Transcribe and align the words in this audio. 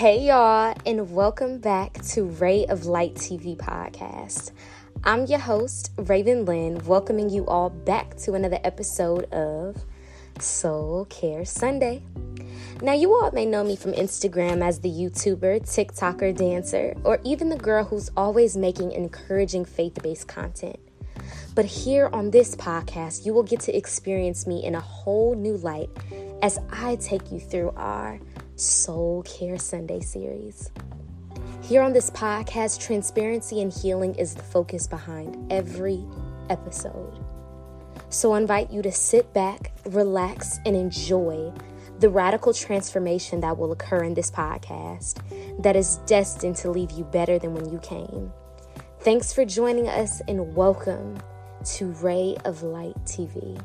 Hey, 0.00 0.28
y'all, 0.28 0.74
and 0.86 1.12
welcome 1.12 1.58
back 1.58 1.92
to 2.12 2.24
Ray 2.24 2.64
of 2.64 2.86
Light 2.86 3.16
TV 3.16 3.54
podcast. 3.54 4.52
I'm 5.04 5.26
your 5.26 5.40
host, 5.40 5.92
Raven 5.98 6.46
Lynn, 6.46 6.82
welcoming 6.86 7.28
you 7.28 7.44
all 7.44 7.68
back 7.68 8.16
to 8.20 8.32
another 8.32 8.58
episode 8.64 9.24
of 9.24 9.84
Soul 10.38 11.04
Care 11.10 11.44
Sunday. 11.44 12.02
Now, 12.80 12.94
you 12.94 13.12
all 13.12 13.30
may 13.32 13.44
know 13.44 13.62
me 13.62 13.76
from 13.76 13.92
Instagram 13.92 14.66
as 14.66 14.80
the 14.80 14.88
YouTuber, 14.88 15.68
TikToker, 15.68 16.34
dancer, 16.34 16.94
or 17.04 17.20
even 17.22 17.50
the 17.50 17.58
girl 17.58 17.84
who's 17.84 18.10
always 18.16 18.56
making 18.56 18.92
encouraging 18.92 19.66
faith 19.66 20.02
based 20.02 20.26
content. 20.26 20.78
But 21.54 21.66
here 21.66 22.08
on 22.14 22.30
this 22.30 22.56
podcast, 22.56 23.26
you 23.26 23.34
will 23.34 23.42
get 23.42 23.60
to 23.60 23.76
experience 23.76 24.46
me 24.46 24.64
in 24.64 24.74
a 24.74 24.80
whole 24.80 25.34
new 25.34 25.58
light 25.58 25.90
as 26.40 26.58
I 26.72 26.96
take 26.96 27.30
you 27.30 27.38
through 27.38 27.74
our 27.76 28.18
Soul 28.60 29.22
Care 29.22 29.56
Sunday 29.56 30.00
series. 30.00 30.70
Here 31.62 31.80
on 31.80 31.94
this 31.94 32.10
podcast, 32.10 32.78
transparency 32.84 33.62
and 33.62 33.72
healing 33.72 34.14
is 34.16 34.34
the 34.34 34.42
focus 34.42 34.86
behind 34.86 35.50
every 35.50 36.04
episode. 36.50 37.24
So 38.10 38.32
I 38.32 38.38
invite 38.38 38.70
you 38.70 38.82
to 38.82 38.92
sit 38.92 39.32
back, 39.32 39.72
relax, 39.86 40.58
and 40.66 40.76
enjoy 40.76 41.52
the 42.00 42.10
radical 42.10 42.52
transformation 42.52 43.40
that 43.40 43.56
will 43.56 43.72
occur 43.72 44.04
in 44.04 44.12
this 44.12 44.30
podcast 44.30 45.22
that 45.62 45.74
is 45.74 45.96
destined 46.06 46.56
to 46.56 46.70
leave 46.70 46.90
you 46.90 47.04
better 47.04 47.38
than 47.38 47.54
when 47.54 47.72
you 47.72 47.78
came. 47.78 48.30
Thanks 48.98 49.32
for 49.32 49.46
joining 49.46 49.88
us 49.88 50.20
and 50.28 50.54
welcome 50.54 51.18
to 51.64 51.92
Ray 51.92 52.36
of 52.44 52.62
Light 52.62 52.96
TV. 53.04 53.58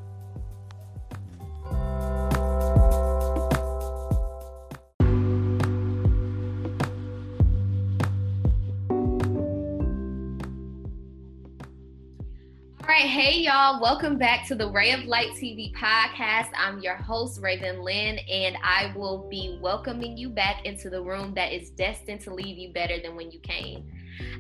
Right, 12.95 13.09
hey 13.09 13.39
y'all, 13.39 13.81
welcome 13.81 14.17
back 14.17 14.47
to 14.47 14.55
the 14.55 14.71
Ray 14.71 14.91
of 14.91 15.03
Light 15.03 15.31
TV 15.31 15.73
podcast. 15.75 16.47
I'm 16.57 16.79
your 16.79 16.95
host, 16.95 17.41
Raven 17.41 17.81
Lynn, 17.81 18.19
and 18.19 18.55
I 18.63 18.93
will 18.95 19.27
be 19.29 19.59
welcoming 19.61 20.17
you 20.17 20.29
back 20.29 20.65
into 20.65 20.89
the 20.89 21.01
room 21.01 21.33
that 21.33 21.51
is 21.51 21.71
destined 21.71 22.21
to 22.21 22.33
leave 22.33 22.57
you 22.57 22.71
better 22.71 23.01
than 23.01 23.17
when 23.17 23.31
you 23.31 23.39
came. 23.39 23.91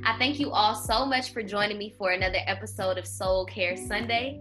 I 0.05 0.17
thank 0.17 0.39
you 0.39 0.51
all 0.51 0.73
so 0.73 1.05
much 1.05 1.33
for 1.33 1.43
joining 1.43 1.77
me 1.77 1.93
for 1.97 2.11
another 2.11 2.39
episode 2.47 2.97
of 2.97 3.05
Soul 3.05 3.45
Care 3.45 3.75
Sunday. 3.75 4.39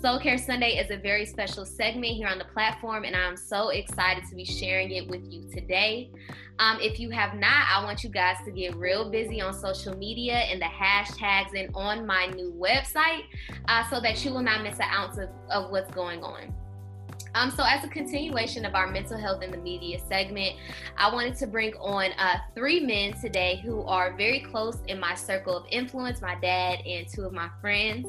Soul 0.00 0.18
Care 0.18 0.36
Sunday 0.36 0.76
is 0.76 0.90
a 0.90 0.98
very 0.98 1.24
special 1.24 1.64
segment 1.64 2.14
here 2.14 2.28
on 2.28 2.38
the 2.38 2.44
platform, 2.44 3.04
and 3.04 3.16
I'm 3.16 3.36
so 3.36 3.70
excited 3.70 4.24
to 4.28 4.34
be 4.34 4.44
sharing 4.44 4.90
it 4.90 5.08
with 5.08 5.22
you 5.30 5.48
today. 5.50 6.10
Um, 6.58 6.78
if 6.80 7.00
you 7.00 7.08
have 7.10 7.34
not, 7.34 7.66
I 7.72 7.82
want 7.82 8.04
you 8.04 8.10
guys 8.10 8.36
to 8.44 8.50
get 8.50 8.76
real 8.76 9.10
busy 9.10 9.40
on 9.40 9.54
social 9.54 9.96
media 9.96 10.34
and 10.34 10.60
the 10.60 10.66
hashtags 10.66 11.58
and 11.58 11.70
on 11.74 12.06
my 12.06 12.26
new 12.26 12.52
website 12.52 13.22
uh, 13.68 13.88
so 13.88 13.98
that 14.00 14.22
you 14.24 14.32
will 14.32 14.42
not 14.42 14.62
miss 14.62 14.76
an 14.76 14.88
ounce 14.92 15.16
of, 15.16 15.30
of 15.50 15.70
what's 15.70 15.90
going 15.92 16.22
on. 16.22 16.54
Um, 17.34 17.50
so, 17.50 17.64
as 17.66 17.84
a 17.84 17.88
continuation 17.88 18.64
of 18.64 18.74
our 18.74 18.90
mental 18.90 19.18
health 19.18 19.42
in 19.42 19.50
the 19.50 19.56
media 19.56 19.98
segment, 20.08 20.54
I 20.96 21.12
wanted 21.12 21.36
to 21.36 21.46
bring 21.48 21.74
on 21.74 22.10
uh, 22.18 22.36
three 22.54 22.80
men 22.80 23.12
today 23.14 23.60
who 23.64 23.82
are 23.82 24.16
very 24.16 24.40
close 24.40 24.78
in 24.86 25.00
my 25.00 25.14
circle 25.14 25.56
of 25.56 25.66
influence 25.70 26.20
my 26.20 26.36
dad 26.36 26.80
and 26.86 27.08
two 27.08 27.22
of 27.22 27.32
my 27.32 27.48
friends 27.60 28.08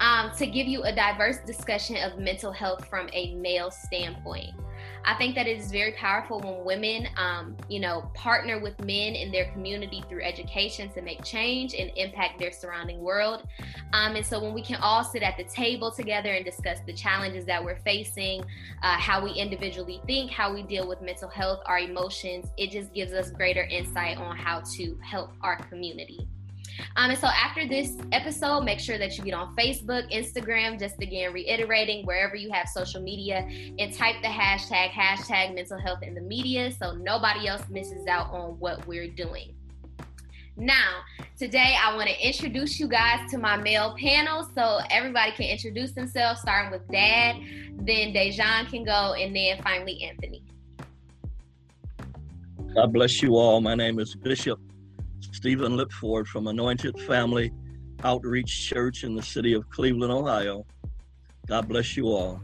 um, 0.00 0.30
to 0.38 0.46
give 0.46 0.66
you 0.66 0.82
a 0.84 0.94
diverse 0.94 1.38
discussion 1.46 1.96
of 1.96 2.18
mental 2.18 2.52
health 2.52 2.86
from 2.88 3.08
a 3.12 3.34
male 3.34 3.70
standpoint. 3.70 4.54
I 5.06 5.14
think 5.14 5.34
that 5.34 5.46
it 5.46 5.58
is 5.58 5.70
very 5.70 5.92
powerful 5.92 6.40
when 6.40 6.64
women, 6.64 7.08
um, 7.16 7.56
you 7.68 7.78
know, 7.78 8.10
partner 8.14 8.58
with 8.58 8.78
men 8.80 9.14
in 9.14 9.30
their 9.30 9.50
community 9.52 10.02
through 10.08 10.22
education 10.22 10.90
to 10.90 11.02
make 11.02 11.22
change 11.22 11.74
and 11.74 11.90
impact 11.96 12.38
their 12.38 12.52
surrounding 12.52 13.00
world. 13.00 13.42
Um, 13.92 14.16
and 14.16 14.24
so 14.24 14.42
when 14.42 14.54
we 14.54 14.62
can 14.62 14.76
all 14.76 15.04
sit 15.04 15.22
at 15.22 15.36
the 15.36 15.44
table 15.44 15.90
together 15.90 16.32
and 16.32 16.44
discuss 16.44 16.78
the 16.86 16.94
challenges 16.94 17.44
that 17.44 17.62
we're 17.62 17.78
facing, 17.80 18.42
uh, 18.82 18.96
how 18.96 19.22
we 19.22 19.32
individually 19.32 20.00
think, 20.06 20.30
how 20.30 20.52
we 20.52 20.62
deal 20.62 20.88
with 20.88 21.02
mental 21.02 21.28
health, 21.28 21.60
our 21.66 21.78
emotions, 21.78 22.46
it 22.56 22.70
just 22.70 22.92
gives 22.94 23.12
us 23.12 23.30
greater 23.30 23.64
insight 23.64 24.16
on 24.16 24.36
how 24.36 24.62
to 24.76 24.98
help 25.02 25.32
our 25.42 25.56
community. 25.56 26.26
Um, 26.96 27.10
and 27.10 27.18
so 27.18 27.26
after 27.26 27.66
this 27.66 27.96
episode, 28.12 28.62
make 28.62 28.80
sure 28.80 28.98
that 28.98 29.16
you 29.16 29.24
get 29.24 29.34
on 29.34 29.54
Facebook, 29.56 30.10
Instagram, 30.12 30.78
just 30.78 31.00
again 31.00 31.32
reiterating 31.32 32.06
wherever 32.06 32.36
you 32.36 32.50
have 32.52 32.68
social 32.68 33.02
media 33.02 33.48
and 33.78 33.92
type 33.92 34.16
the 34.22 34.28
hashtag, 34.28 34.90
hashtag 34.90 35.54
mental 35.54 35.78
health 35.78 36.02
in 36.02 36.14
the 36.14 36.20
media 36.20 36.72
so 36.72 36.92
nobody 36.92 37.48
else 37.48 37.62
misses 37.70 38.06
out 38.06 38.30
on 38.30 38.58
what 38.58 38.86
we're 38.86 39.08
doing. 39.08 39.54
Now, 40.56 41.00
today 41.36 41.76
I 41.82 41.96
want 41.96 42.08
to 42.08 42.26
introduce 42.26 42.78
you 42.78 42.86
guys 42.86 43.28
to 43.32 43.38
my 43.38 43.56
male 43.56 43.96
panel 43.98 44.48
so 44.54 44.78
everybody 44.88 45.32
can 45.32 45.46
introduce 45.46 45.92
themselves, 45.92 46.40
starting 46.40 46.70
with 46.70 46.88
Dad, 46.92 47.36
then 47.78 48.14
Dejan 48.14 48.68
can 48.68 48.84
go, 48.84 49.14
and 49.14 49.34
then 49.34 49.60
finally 49.62 50.04
Anthony. 50.04 50.44
God 52.74 52.92
bless 52.92 53.20
you 53.20 53.36
all. 53.36 53.60
My 53.60 53.74
name 53.74 53.98
is 53.98 54.14
Bishop 54.14 54.60
Stephen 55.32 55.76
Lipford 55.76 56.26
from 56.26 56.46
Anointed 56.46 56.98
Family 57.00 57.52
Outreach 58.02 58.68
Church 58.68 59.04
in 59.04 59.14
the 59.14 59.22
city 59.22 59.54
of 59.54 59.68
Cleveland, 59.70 60.12
Ohio. 60.12 60.66
God 61.46 61.68
bless 61.68 61.96
you 61.96 62.08
all. 62.08 62.40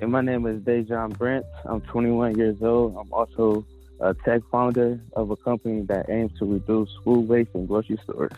And 0.00 0.12
my 0.12 0.20
name 0.20 0.46
is 0.46 0.60
Dejan 0.60 1.16
Brent. 1.16 1.44
I'm 1.64 1.80
21 1.80 2.36
years 2.36 2.56
old. 2.62 2.96
I'm 2.98 3.12
also 3.12 3.66
a 4.00 4.14
tech 4.24 4.42
founder 4.52 5.00
of 5.14 5.30
a 5.30 5.36
company 5.36 5.82
that 5.82 6.10
aims 6.10 6.38
to 6.38 6.44
reduce 6.44 6.90
food 7.02 7.28
waste 7.28 7.50
in 7.54 7.66
grocery 7.66 7.98
stores. 8.02 8.32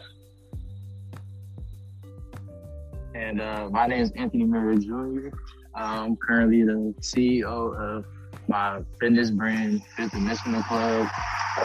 And 3.14 3.40
uh, 3.40 3.68
my 3.70 3.86
name 3.88 4.02
is 4.02 4.12
Anthony 4.12 4.44
Murray 4.44 4.78
Jr. 4.78 5.36
I'm 5.74 6.16
currently 6.16 6.62
the 6.62 6.94
CEO 7.00 7.76
of 7.76 8.04
my 8.46 8.80
fitness 9.00 9.30
brand, 9.30 9.82
Fifth 9.96 10.12
Dimensional 10.12 10.62
Club, 10.62 11.08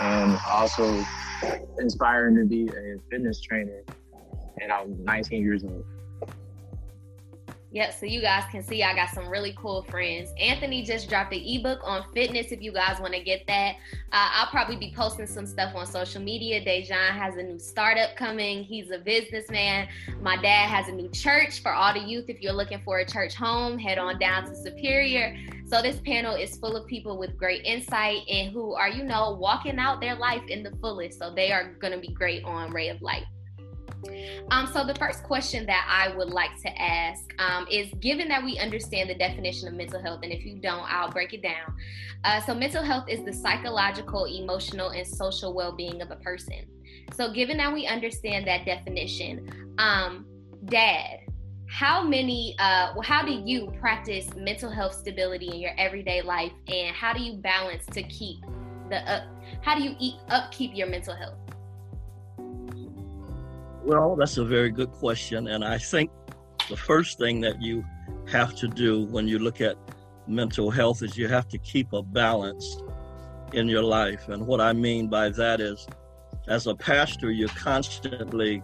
and 0.02 0.40
also 0.52 1.06
inspiring 1.80 2.36
to 2.36 2.46
be 2.46 2.70
a 2.70 2.98
fitness 3.10 3.42
trainer. 3.42 3.82
And 4.62 4.72
I'm 4.72 5.04
19 5.04 5.42
years 5.42 5.64
old. 5.64 5.86
Yep, 7.74 7.94
so 8.00 8.06
you 8.06 8.22
guys 8.22 8.44
can 8.52 8.62
see 8.62 8.84
I 8.84 8.94
got 8.94 9.10
some 9.10 9.28
really 9.28 9.56
cool 9.58 9.82
friends. 9.82 10.32
Anthony 10.40 10.84
just 10.84 11.10
dropped 11.10 11.32
the 11.32 11.56
ebook 11.56 11.80
on 11.84 12.06
fitness 12.14 12.52
if 12.52 12.62
you 12.62 12.72
guys 12.72 13.00
want 13.00 13.16
to 13.16 13.24
get 13.24 13.48
that. 13.48 13.78
Uh, 14.12 14.30
I'll 14.32 14.52
probably 14.52 14.76
be 14.76 14.94
posting 14.96 15.26
some 15.26 15.48
stuff 15.48 15.74
on 15.76 15.88
social 15.88 16.22
media. 16.22 16.64
Dejan 16.64 17.10
has 17.10 17.36
a 17.36 17.42
new 17.42 17.58
startup 17.58 18.16
coming. 18.16 18.64
He's 18.64 18.92
a 18.92 19.00
businessman. 19.00 19.88
My 20.22 20.38
dad 20.38 20.70
has 20.70 20.88
a 20.88 20.92
new 20.92 21.10
church 21.10 21.64
for 21.64 21.74
all 21.74 21.96
the 21.96 22.00
youth. 22.00 22.26
If 22.28 22.42
you're 22.42 22.54
looking 22.54 22.80
for 22.86 23.00
a 23.00 23.06
church 23.06 23.34
home, 23.34 23.80
head 23.80 23.98
on 23.98 24.20
down 24.20 24.46
to 24.46 24.56
Superior. 24.56 25.36
So 25.66 25.82
this 25.82 26.00
panel 26.06 26.36
is 26.36 26.56
full 26.56 26.76
of 26.76 26.86
people 26.86 27.18
with 27.18 27.36
great 27.36 27.66
insight 27.66 28.20
and 28.30 28.54
who 28.54 28.76
are, 28.76 28.90
you 28.90 29.04
know, 29.04 29.32
walking 29.32 29.80
out 29.80 30.00
their 30.00 30.14
life 30.14 30.44
in 30.48 30.62
the 30.62 30.72
fullest. 30.80 31.18
So 31.18 31.34
they 31.34 31.52
are 31.52 31.74
going 31.80 31.94
to 31.94 32.00
be 32.00 32.14
great 32.14 32.44
on 32.44 32.72
Ray 32.72 32.90
of 32.90 33.02
Light. 33.02 33.26
Um, 34.50 34.68
so 34.68 34.86
the 34.86 34.96
first 34.96 35.24
question 35.24 35.66
that 35.66 35.88
I 35.90 36.16
would 36.16 36.30
like 36.30 36.62
to 36.62 36.82
ask 36.82 37.34
um, 37.40 37.66
is 37.72 37.92
given 38.00 38.28
that 38.28 38.44
we 38.44 38.58
understand 38.58 39.10
the 39.10 39.16
definition 39.16 39.68
of 39.68 39.74
mental 39.74 40.02
health, 40.02 40.20
and 40.24 40.32
if 40.32 40.46
you 40.46 40.60
don't, 40.60 40.84
I'll 40.88 41.12
break 41.12 41.34
it 41.34 41.42
down. 41.42 41.76
Uh, 42.24 42.42
so 42.42 42.54
mental 42.54 42.84
health 42.84 43.06
is 43.10 43.24
the 43.24 43.34
psychological, 43.34 44.26
emotional, 44.26 44.90
and 44.90 45.06
social 45.06 45.54
well-being 45.54 46.02
of 46.02 46.12
a 46.12 46.18
person. 46.18 46.66
So 47.14 47.34
given 47.34 47.58
that 47.58 47.74
we 47.74 47.86
understand 47.88 48.48
that 48.48 48.66
definition, 48.66 49.74
um, 49.78 50.26
Dad, 50.66 51.20
how 51.68 52.04
many, 52.04 52.56
uh, 52.60 52.94
how 53.02 53.24
do 53.26 53.32
you 53.32 53.74
practice 53.80 54.30
mental 54.36 54.70
health 54.70 54.94
stability 54.94 55.48
in 55.48 55.60
your 55.60 55.74
everyday 55.78 56.22
life, 56.22 56.52
and 56.68 56.96
how 56.96 57.14
do 57.14 57.22
you 57.22 57.34
balance 57.34 57.86
to 57.88 58.04
keep 58.04 58.42
the 58.90 58.98
up? 59.12 59.24
How 59.62 59.76
do 59.76 59.84
you 59.84 59.96
eat, 60.00 60.16
upkeep 60.30 60.72
your 60.74 60.88
mental 60.88 61.16
health? 61.16 61.43
Well, 63.86 64.16
that's 64.16 64.38
a 64.38 64.46
very 64.46 64.72
good 64.72 64.92
question. 64.92 65.48
And 65.50 65.64
I 65.64 65.78
think 65.78 66.10
the 66.70 66.78
first 66.78 67.18
thing 67.18 67.42
that 67.42 67.62
you 67.62 67.84
have 68.32 68.56
to 68.56 68.68
do 68.68 69.06
when 69.06 69.28
you 69.28 69.40
look 69.40 69.60
at 69.60 69.76
mental 70.26 70.72
health 70.72 71.04
is 71.04 71.18
you 71.18 71.28
have 71.28 71.50
to 71.50 71.58
keep 71.58 71.92
a 71.92 72.02
balance 72.02 72.78
in 73.52 73.68
your 73.68 73.84
life. 73.84 74.30
And 74.30 74.48
what 74.48 74.62
I 74.62 74.72
mean 74.72 75.10
by 75.10 75.30
that 75.30 75.60
is, 75.60 75.86
as 76.48 76.68
a 76.68 76.76
pastor, 76.76 77.32
you're 77.32 77.50
constantly 77.50 78.64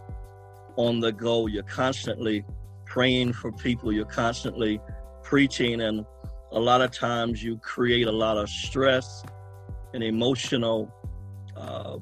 on 0.78 1.02
the 1.02 1.12
go, 1.12 1.48
you're 1.48 1.64
constantly 1.64 2.46
praying 2.86 3.34
for 3.34 3.52
people, 3.52 3.92
you're 3.92 4.06
constantly 4.06 4.80
preaching, 5.22 5.82
and 5.82 6.06
a 6.54 6.60
lot 6.60 6.82
of 6.82 6.92
times 6.92 7.44
you 7.44 7.58
create 7.58 8.08
a 8.08 8.12
lot 8.12 8.38
of 8.38 8.50
stress 8.50 9.24
and 9.94 10.04
emotional 10.04 10.92
uh, 11.58 11.98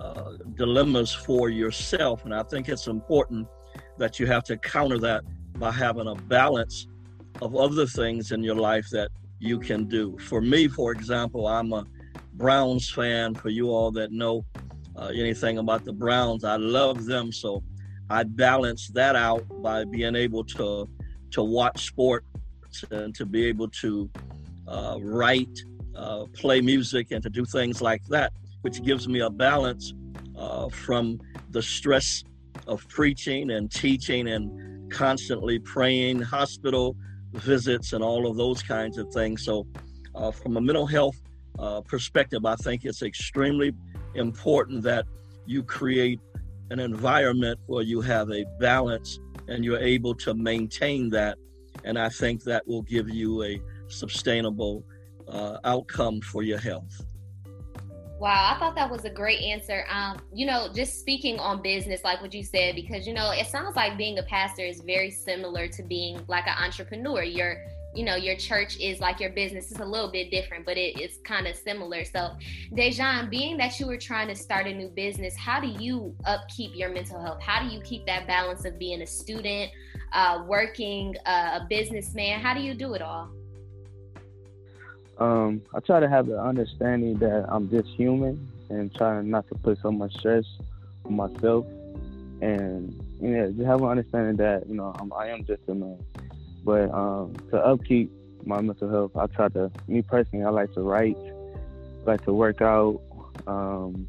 uh, 0.00 0.32
dilemmas 0.54 1.12
for 1.12 1.50
yourself. 1.50 2.24
And 2.24 2.34
I 2.34 2.42
think 2.42 2.68
it's 2.68 2.86
important 2.86 3.46
that 3.98 4.18
you 4.18 4.26
have 4.26 4.44
to 4.44 4.56
counter 4.56 4.98
that 4.98 5.22
by 5.58 5.70
having 5.70 6.08
a 6.08 6.14
balance 6.14 6.86
of 7.42 7.54
other 7.54 7.86
things 7.86 8.32
in 8.32 8.42
your 8.42 8.54
life 8.54 8.88
that 8.90 9.10
you 9.38 9.58
can 9.58 9.86
do. 9.86 10.16
For 10.18 10.40
me, 10.40 10.68
for 10.68 10.92
example, 10.92 11.46
I'm 11.46 11.72
a 11.72 11.84
Browns 12.34 12.90
fan. 12.90 13.34
For 13.34 13.48
you 13.48 13.70
all 13.70 13.90
that 13.92 14.12
know 14.12 14.44
uh, 14.96 15.10
anything 15.14 15.58
about 15.58 15.84
the 15.84 15.92
Browns, 15.92 16.44
I 16.44 16.56
love 16.56 17.04
them. 17.04 17.32
So 17.32 17.62
I 18.08 18.24
balance 18.24 18.88
that 18.88 19.16
out 19.16 19.44
by 19.62 19.84
being 19.84 20.16
able 20.16 20.44
to 20.44 20.88
to 21.32 21.42
watch 21.44 21.86
sports 21.86 22.26
and 22.90 23.14
to 23.14 23.24
be 23.24 23.44
able 23.44 23.68
to 23.68 24.10
uh, 24.66 24.98
write, 25.00 25.56
uh, 25.94 26.24
play 26.34 26.60
music, 26.60 27.12
and 27.12 27.22
to 27.22 27.30
do 27.30 27.44
things 27.44 27.80
like 27.80 28.04
that, 28.08 28.32
which 28.62 28.82
gives 28.82 29.08
me 29.08 29.20
a 29.20 29.30
balance 29.30 29.92
uh, 30.36 30.68
from 30.68 31.20
the 31.50 31.62
stress 31.62 32.24
of 32.66 32.86
preaching 32.88 33.50
and 33.50 33.70
teaching 33.70 34.28
and 34.28 34.92
constantly 34.92 35.58
praying, 35.58 36.20
hospital 36.20 36.96
visits, 37.32 37.92
and 37.92 38.02
all 38.02 38.26
of 38.26 38.36
those 38.36 38.62
kinds 38.62 38.98
of 38.98 39.08
things. 39.12 39.44
So, 39.44 39.66
uh, 40.14 40.30
from 40.30 40.56
a 40.56 40.60
mental 40.60 40.86
health 40.86 41.20
uh, 41.58 41.80
perspective, 41.82 42.44
I 42.44 42.56
think 42.56 42.84
it's 42.84 43.02
extremely 43.02 43.72
important 44.14 44.82
that 44.82 45.06
you 45.46 45.62
create 45.62 46.20
an 46.70 46.80
environment 46.80 47.58
where 47.66 47.82
you 47.82 48.00
have 48.00 48.30
a 48.30 48.44
balance 48.58 49.18
and 49.48 49.64
you're 49.64 49.78
able 49.78 50.14
to 50.14 50.34
maintain 50.34 51.10
that. 51.10 51.36
And 51.84 51.98
I 51.98 52.08
think 52.08 52.44
that 52.44 52.66
will 52.66 52.82
give 52.82 53.08
you 53.08 53.42
a 53.42 53.60
sustainable 53.88 54.84
uh, 55.28 55.58
outcome 55.64 56.20
for 56.20 56.42
your 56.42 56.58
health. 56.58 57.04
Wow, 58.20 58.52
I 58.54 58.58
thought 58.58 58.74
that 58.74 58.90
was 58.90 59.06
a 59.06 59.10
great 59.10 59.40
answer. 59.40 59.86
Um, 59.88 60.20
you 60.30 60.44
know, 60.44 60.68
just 60.74 61.00
speaking 61.00 61.38
on 61.38 61.62
business, 61.62 62.04
like 62.04 62.20
what 62.20 62.34
you 62.34 62.44
said, 62.44 62.74
because 62.74 63.06
you 63.06 63.14
know, 63.14 63.30
it 63.30 63.46
sounds 63.46 63.76
like 63.76 63.96
being 63.96 64.18
a 64.18 64.22
pastor 64.24 64.60
is 64.60 64.82
very 64.82 65.10
similar 65.10 65.66
to 65.68 65.82
being 65.82 66.22
like 66.28 66.46
an 66.46 66.62
entrepreneur. 66.62 67.22
You're, 67.22 67.64
you 67.94 68.04
know, 68.04 68.16
your 68.16 68.36
church 68.36 68.78
is 68.78 69.00
like 69.00 69.20
your 69.20 69.30
business. 69.30 69.70
It's 69.70 69.80
a 69.80 69.86
little 69.86 70.12
bit 70.12 70.30
different, 70.30 70.66
but 70.66 70.76
it, 70.76 71.00
it's 71.00 71.16
kind 71.24 71.46
of 71.46 71.56
similar. 71.56 72.04
So, 72.04 72.32
Dejan, 72.74 73.30
being 73.30 73.56
that 73.56 73.80
you 73.80 73.86
were 73.86 73.96
trying 73.96 74.28
to 74.28 74.34
start 74.34 74.66
a 74.66 74.74
new 74.74 74.88
business, 74.88 75.34
how 75.34 75.58
do 75.58 75.68
you 75.68 76.14
upkeep 76.26 76.72
your 76.74 76.90
mental 76.90 77.22
health? 77.22 77.40
How 77.40 77.66
do 77.66 77.74
you 77.74 77.80
keep 77.80 78.04
that 78.04 78.26
balance 78.26 78.66
of 78.66 78.78
being 78.78 79.00
a 79.00 79.06
student, 79.06 79.70
uh, 80.12 80.44
working, 80.46 81.14
uh, 81.24 81.60
a 81.62 81.66
businessman? 81.70 82.40
How 82.40 82.52
do 82.52 82.60
you 82.60 82.74
do 82.74 82.92
it 82.92 83.00
all? 83.00 83.30
Um, 85.20 85.60
I 85.74 85.80
try 85.80 86.00
to 86.00 86.08
have 86.08 86.26
the 86.26 86.40
understanding 86.40 87.18
that 87.18 87.44
I'm 87.48 87.68
just 87.70 87.88
human 87.88 88.50
and 88.70 88.92
trying 88.94 89.28
not 89.28 89.46
to 89.48 89.54
put 89.54 89.78
so 89.82 89.92
much 89.92 90.16
stress 90.16 90.46
on 91.04 91.14
myself. 91.14 91.66
And 92.40 92.98
you 93.20 93.28
know, 93.28 93.50
just 93.50 93.66
have 93.66 93.82
an 93.82 93.88
understanding 93.88 94.36
that 94.36 94.66
you 94.66 94.74
know 94.74 94.94
I'm, 94.98 95.12
I 95.12 95.28
am 95.28 95.44
just 95.44 95.60
a 95.68 95.74
man. 95.74 96.02
But 96.64 96.90
um, 96.90 97.36
to 97.50 97.58
upkeep 97.58 98.10
my 98.46 98.62
mental 98.62 98.88
health, 98.88 99.14
I 99.14 99.26
try 99.26 99.48
to. 99.50 99.70
Me 99.88 100.00
personally, 100.00 100.44
I 100.44 100.48
like 100.48 100.72
to 100.72 100.80
write, 100.80 101.18
I 101.18 102.10
like 102.10 102.24
to 102.24 102.32
work 102.32 102.62
out. 102.62 103.00
Um, 103.46 104.06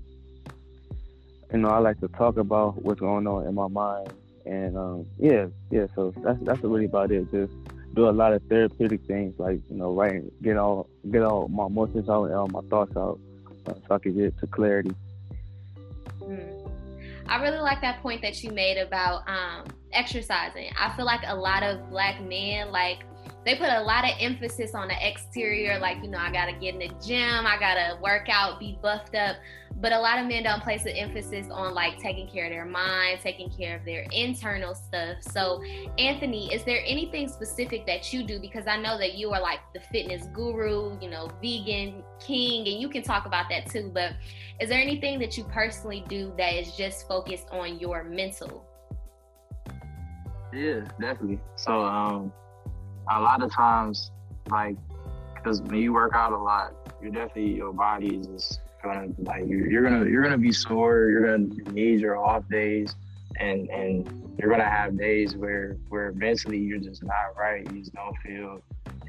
you 1.51 1.59
know, 1.59 1.69
I 1.69 1.79
like 1.79 1.99
to 1.99 2.07
talk 2.07 2.37
about 2.37 2.81
what's 2.81 3.01
going 3.01 3.27
on 3.27 3.47
in 3.47 3.53
my 3.53 3.67
mind, 3.67 4.13
and 4.45 4.77
um, 4.77 5.05
yeah, 5.19 5.47
yeah. 5.69 5.87
So 5.93 6.13
that's 6.23 6.41
that's 6.43 6.61
really 6.63 6.85
about 6.85 7.11
it. 7.11 7.29
Just 7.31 7.51
do 7.93 8.07
a 8.07 8.11
lot 8.11 8.31
of 8.31 8.41
therapeutic 8.43 9.01
things, 9.05 9.37
like 9.37 9.59
you 9.69 9.75
know, 9.75 9.93
writing, 9.93 10.31
get 10.41 10.55
all 10.55 10.87
get 11.09 11.23
all 11.23 11.47
my 11.47 11.65
emotions 11.65 12.09
out 12.09 12.25
and 12.25 12.35
all 12.35 12.47
my 12.47 12.61
thoughts 12.69 12.95
out, 12.95 13.19
uh, 13.67 13.73
so 13.87 13.95
I 13.95 13.99
can 13.99 14.15
get 14.15 14.37
to 14.39 14.47
clarity. 14.47 14.91
Mm. 16.19 16.69
I 17.27 17.41
really 17.41 17.59
like 17.59 17.81
that 17.81 18.01
point 18.01 18.21
that 18.21 18.43
you 18.43 18.51
made 18.51 18.77
about 18.77 19.27
um, 19.27 19.65
exercising. 19.93 20.69
I 20.77 20.95
feel 20.95 21.05
like 21.05 21.21
a 21.25 21.35
lot 21.35 21.63
of 21.63 21.89
black 21.89 22.21
men 22.21 22.71
like 22.71 22.99
they 23.45 23.55
put 23.55 23.69
a 23.69 23.81
lot 23.81 24.03
of 24.03 24.11
emphasis 24.19 24.75
on 24.75 24.87
the 24.87 25.07
exterior, 25.07 25.79
like, 25.79 25.97
you 26.03 26.09
know, 26.09 26.19
I 26.19 26.31
gotta 26.31 26.53
get 26.53 26.75
in 26.75 26.79
the 26.79 26.91
gym, 27.03 27.47
I 27.47 27.57
gotta 27.59 27.99
work 27.99 28.27
out, 28.29 28.59
be 28.59 28.77
buffed 28.81 29.15
up. 29.15 29.37
But 29.77 29.93
a 29.93 29.99
lot 29.99 30.19
of 30.19 30.27
men 30.27 30.43
don't 30.43 30.61
place 30.61 30.83
the 30.83 30.95
emphasis 30.95 31.47
on 31.49 31.73
like 31.73 31.97
taking 31.97 32.27
care 32.27 32.45
of 32.45 32.51
their 32.51 32.65
mind, 32.65 33.19
taking 33.21 33.49
care 33.49 33.77
of 33.77 33.83
their 33.83 34.05
internal 34.11 34.75
stuff. 34.75 35.17
So, 35.21 35.63
Anthony, 35.97 36.53
is 36.53 36.63
there 36.63 36.83
anything 36.85 37.27
specific 37.27 37.87
that 37.87 38.13
you 38.13 38.23
do? 38.23 38.39
Because 38.39 38.67
I 38.67 38.77
know 38.77 38.99
that 38.99 39.15
you 39.15 39.31
are 39.31 39.41
like 39.41 39.59
the 39.73 39.79
fitness 39.79 40.27
guru, 40.33 40.99
you 41.01 41.09
know, 41.09 41.29
vegan 41.41 42.03
king, 42.19 42.67
and 42.67 42.79
you 42.79 42.89
can 42.89 43.01
talk 43.01 43.25
about 43.25 43.49
that 43.49 43.71
too. 43.71 43.89
But 43.91 44.13
is 44.59 44.69
there 44.69 44.79
anything 44.79 45.17
that 45.19 45.35
you 45.35 45.45
personally 45.45 46.03
do 46.07 46.31
that 46.37 46.53
is 46.53 46.75
just 46.75 47.07
focused 47.07 47.47
on 47.49 47.79
your 47.79 48.03
mental? 48.03 48.67
Yeah, 50.53 50.81
definitely. 50.99 51.39
So, 51.55 51.81
um, 51.81 52.31
a 53.09 53.21
lot 53.21 53.41
of 53.41 53.51
times, 53.51 54.11
like, 54.49 54.75
because 55.35 55.61
when 55.61 55.79
you 55.79 55.93
work 55.93 56.13
out 56.13 56.33
a 56.33 56.37
lot, 56.37 56.73
you're 57.01 57.11
definitely 57.11 57.55
your 57.55 57.73
body 57.73 58.17
is 58.17 58.27
just 58.27 58.59
gonna 58.83 59.07
like 59.19 59.43
you're, 59.47 59.83
gonna 59.83 60.05
you're 60.09 60.23
gonna 60.23 60.37
be 60.37 60.51
sore. 60.51 61.09
You're 61.09 61.37
gonna 61.37 61.71
need 61.71 61.99
your 61.99 62.17
off 62.17 62.47
days, 62.49 62.95
and 63.39 63.69
and 63.69 64.35
you're 64.37 64.49
gonna 64.49 64.69
have 64.69 64.97
days 64.97 65.35
where 65.35 65.77
where 65.89 66.11
mentally 66.13 66.59
you're 66.59 66.79
just 66.79 67.03
not 67.03 67.35
right. 67.37 67.65
You 67.71 67.79
just 67.79 67.93
don't 67.93 68.15
feel 68.17 68.61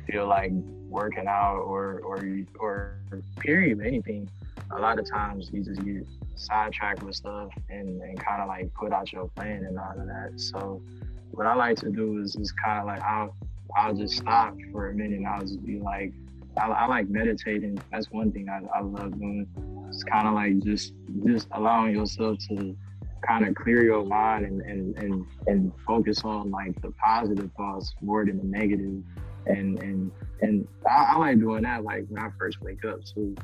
feel 0.06 0.26
like 0.26 0.52
working 0.88 1.26
out 1.26 1.58
or 1.60 2.00
or 2.00 2.24
or 2.58 2.98
period 3.38 3.80
anything. 3.84 4.28
A 4.70 4.78
lot 4.78 4.98
of 4.98 5.08
times 5.08 5.50
you 5.52 5.62
just 5.62 5.84
get 5.84 6.06
sidetracked 6.34 7.02
with 7.02 7.14
stuff 7.14 7.50
and, 7.68 8.00
and 8.00 8.18
kind 8.18 8.40
of 8.40 8.48
like 8.48 8.72
put 8.74 8.92
out 8.92 9.12
your 9.12 9.28
plan 9.28 9.64
and 9.64 9.78
all 9.78 9.98
of 9.98 10.06
that. 10.06 10.32
So 10.36 10.82
what 11.32 11.46
I 11.46 11.54
like 11.54 11.78
to 11.78 11.90
do 11.90 12.20
is 12.20 12.36
is 12.36 12.52
kind 12.52 12.80
of 12.80 12.86
like 12.86 13.02
I'll 13.02 13.34
I'll 13.76 13.94
just 13.94 14.16
stop 14.16 14.56
for 14.70 14.90
a 14.90 14.94
minute 14.94 15.18
and 15.18 15.26
I'll 15.26 15.40
just 15.40 15.64
be 15.64 15.78
like, 15.78 16.12
I, 16.60 16.66
I 16.66 16.86
like 16.86 17.08
meditating. 17.08 17.78
That's 17.90 18.10
one 18.10 18.32
thing 18.32 18.48
I, 18.48 18.60
I 18.74 18.80
love 18.80 19.18
doing. 19.18 19.46
It's 19.88 20.04
kind 20.04 20.26
of 20.26 20.34
like 20.34 20.58
just 20.60 20.94
just 21.26 21.48
allowing 21.52 21.94
yourself 21.94 22.38
to 22.48 22.76
kind 23.26 23.46
of 23.46 23.54
clear 23.54 23.84
your 23.84 24.04
mind 24.04 24.44
and, 24.44 24.60
and, 24.62 24.96
and, 24.98 25.26
and 25.46 25.72
focus 25.86 26.22
on 26.24 26.50
like 26.50 26.80
the 26.82 26.90
positive 26.92 27.50
thoughts 27.56 27.94
more 28.00 28.24
than 28.24 28.38
the 28.38 28.44
negative. 28.44 29.02
And 29.46 29.78
and 29.82 30.10
and 30.40 30.68
I, 30.88 31.12
I 31.14 31.16
like 31.18 31.38
doing 31.38 31.62
that 31.62 31.84
like 31.84 32.04
when 32.08 32.22
I 32.22 32.30
first 32.38 32.60
wake 32.60 32.84
up 32.84 33.04
too. 33.04 33.34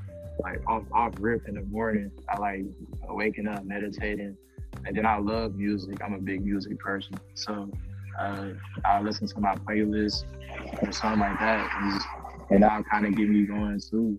Like 0.41 0.61
off 0.69 0.85
off 0.93 1.15
rip 1.19 1.49
in 1.49 1.55
the 1.55 1.63
morning. 1.63 2.11
I 2.29 2.39
like 2.39 2.65
waking 3.09 3.49
up, 3.49 3.65
meditating. 3.65 4.37
And 4.85 4.97
then 4.97 5.07
I 5.07 5.19
love 5.19 5.55
music. 5.55 5.99
I'm 6.05 6.15
a 6.15 6.19
big 6.19 6.45
music 6.45 6.79
person. 6.79 7.19
So 7.35 7.71
uh, 8.19 8.49
I'll 8.85 9.03
listen 9.03 9.27
to 9.29 9.41
my 9.41 9.55
playlist 9.57 10.25
or 10.83 10.93
something 10.93 11.21
like 11.21 11.39
that, 11.39 11.69
and, 12.51 12.63
that'll 12.63 12.85
kind 12.85 13.07
of 13.07 13.15
get 13.17 13.29
me 13.29 13.45
going 13.45 13.81
too. 13.81 14.17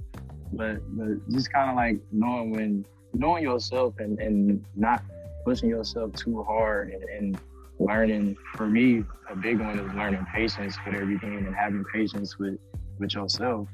But 0.53 0.79
but 0.97 1.29
just 1.29 1.51
kind 1.51 1.69
of 1.69 1.75
like 1.75 1.99
knowing 2.11 2.51
when 2.51 2.85
knowing 3.13 3.43
yourself 3.43 3.95
and, 3.99 4.19
and 4.19 4.63
not 4.75 5.03
pushing 5.45 5.69
yourself 5.69 6.13
too 6.13 6.43
hard 6.43 6.91
and, 6.91 7.03
and 7.03 7.39
learning. 7.79 8.37
For 8.55 8.67
me 8.67 9.03
a 9.29 9.35
big 9.35 9.59
one 9.59 9.79
is 9.79 9.93
learning 9.93 10.25
patience 10.33 10.77
with 10.85 10.95
everything 10.95 11.37
and 11.37 11.55
having 11.55 11.83
patience 11.93 12.37
with 12.37 12.59
with 12.99 13.13
yourself. 13.13 13.67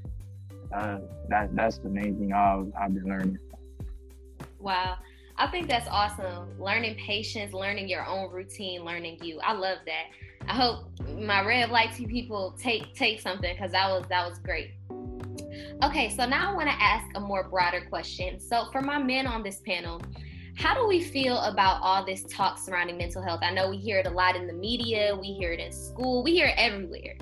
Uh, 0.74 1.00
that 1.30 1.56
that's 1.56 1.78
the 1.80 1.90
main 1.90 2.18
thing 2.18 2.34
I've, 2.34 2.72
I've 2.80 2.94
been 2.94 3.06
learning. 3.06 3.38
Wow 4.60 4.98
I 5.38 5.48
think 5.48 5.68
that's 5.68 5.88
awesome. 5.90 6.60
Learning 6.60 6.96
patience, 6.96 7.54
learning 7.54 7.90
your 7.90 8.06
own 8.06 8.32
routine, 8.32 8.86
learning 8.86 9.20
you. 9.22 9.40
I 9.42 9.54
love 9.54 9.80
that. 9.86 10.06
I 10.48 10.54
hope 10.54 10.86
my 11.18 11.46
red 11.46 11.72
Light 11.72 11.92
people 11.94 12.56
take 12.58 12.94
take 12.94 13.20
something 13.20 13.54
because 13.54 13.72
that 13.72 13.90
was 13.90 14.06
that 14.10 14.30
was 14.30 14.40
great. 14.40 14.72
Okay, 15.84 16.10
so 16.10 16.26
now 16.26 16.52
I 16.52 16.56
want 16.56 16.70
to 16.70 16.82
ask 16.82 17.06
a 17.16 17.20
more 17.20 17.50
broader 17.50 17.86
question. 17.90 18.40
So 18.40 18.70
for 18.72 18.82
my 18.82 18.98
men 18.98 19.28
on 19.28 19.44
this 19.44 19.62
panel, 19.66 20.02
how 20.56 20.74
do 20.74 20.88
we 20.88 21.02
feel 21.02 21.38
about 21.40 21.82
all 21.82 22.06
this 22.06 22.24
talk 22.24 22.58
surrounding 22.58 22.98
mental 22.98 23.22
health? 23.22 23.42
I 23.44 23.52
know 23.52 23.70
we 23.70 23.78
hear 23.78 24.00
it 24.00 24.08
a 24.08 24.10
lot 24.10 24.38
in 24.38 24.48
the 24.48 24.54
media, 24.54 25.18
we 25.20 25.34
hear 25.34 25.52
it 25.52 25.60
in 25.60 25.72
school, 25.72 26.24
we 26.24 26.32
hear 26.32 26.48
it 26.48 26.56
everywhere. 26.58 27.18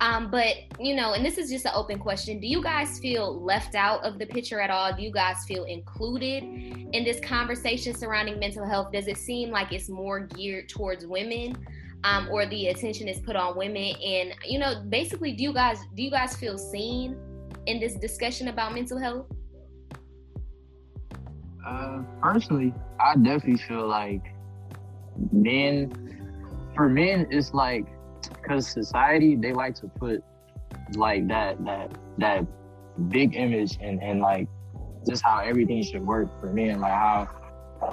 Um, 0.00 0.30
but 0.30 0.56
you 0.78 0.94
know, 0.94 1.14
and 1.14 1.24
this 1.24 1.38
is 1.38 1.50
just 1.50 1.64
an 1.64 1.72
open 1.74 1.98
question. 1.98 2.38
Do 2.38 2.46
you 2.46 2.62
guys 2.62 2.98
feel 2.98 3.42
left 3.42 3.74
out 3.74 4.04
of 4.04 4.18
the 4.18 4.26
picture 4.26 4.60
at 4.60 4.70
all? 4.70 4.94
Do 4.94 5.02
you 5.02 5.10
guys 5.10 5.44
feel 5.46 5.64
included 5.64 6.42
in 6.42 7.04
this 7.04 7.18
conversation 7.20 7.94
surrounding 7.94 8.38
mental 8.38 8.66
health? 8.66 8.92
Does 8.92 9.08
it 9.08 9.16
seem 9.16 9.50
like 9.50 9.72
it's 9.72 9.88
more 9.88 10.20
geared 10.20 10.68
towards 10.68 11.06
women? 11.06 11.56
Um, 12.04 12.28
or 12.30 12.46
the 12.46 12.68
attention 12.68 13.08
is 13.08 13.18
put 13.20 13.34
on 13.34 13.56
women 13.56 13.94
and 14.04 14.34
you 14.44 14.60
know 14.60 14.84
basically 14.90 15.32
do 15.32 15.42
you 15.42 15.52
guys 15.52 15.78
do 15.96 16.04
you 16.04 16.10
guys 16.10 16.36
feel 16.36 16.56
seen 16.56 17.16
in 17.64 17.80
this 17.80 17.94
discussion 17.94 18.46
about 18.46 18.74
mental 18.74 18.96
health 18.96 19.26
uh, 21.66 22.02
personally 22.22 22.72
i 23.00 23.16
definitely 23.16 23.56
feel 23.56 23.88
like 23.88 24.22
men 25.32 25.90
for 26.76 26.88
men 26.88 27.26
it's 27.30 27.52
like 27.54 27.86
because 28.46 28.68
society 28.68 29.34
they 29.34 29.52
like 29.52 29.74
to 29.74 29.88
put 29.88 30.22
like 30.94 31.26
that 31.28 31.62
that 31.64 31.90
that 32.18 32.46
big 33.08 33.36
image 33.36 33.78
and 33.80 34.02
and 34.02 34.20
like 34.20 34.48
just 35.06 35.22
how 35.22 35.38
everything 35.38 35.82
should 35.82 36.04
work 36.04 36.28
for 36.40 36.52
me 36.52 36.68
and 36.68 36.80
like 36.80 36.92
how 36.92 37.28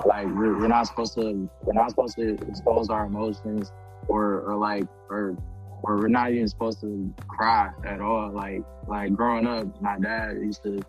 like 0.05 0.25
we're, 0.27 0.57
we're 0.59 0.67
not 0.67 0.87
supposed 0.87 1.13
to 1.15 1.49
we're 1.63 1.73
not 1.73 1.89
supposed 1.89 2.15
to 2.15 2.33
expose 2.47 2.89
our 2.89 3.05
emotions 3.05 3.71
or 4.07 4.41
or 4.41 4.55
like 4.55 4.85
or 5.09 5.35
or 5.83 5.97
we're 5.97 6.07
not 6.07 6.31
even 6.31 6.47
supposed 6.47 6.79
to 6.81 7.13
cry 7.27 7.69
at 7.85 7.99
all. 7.99 8.31
Like 8.31 8.61
like 8.87 9.13
growing 9.13 9.45
up, 9.45 9.81
my 9.81 9.99
dad 9.99 10.37
used 10.41 10.63
to 10.63 10.81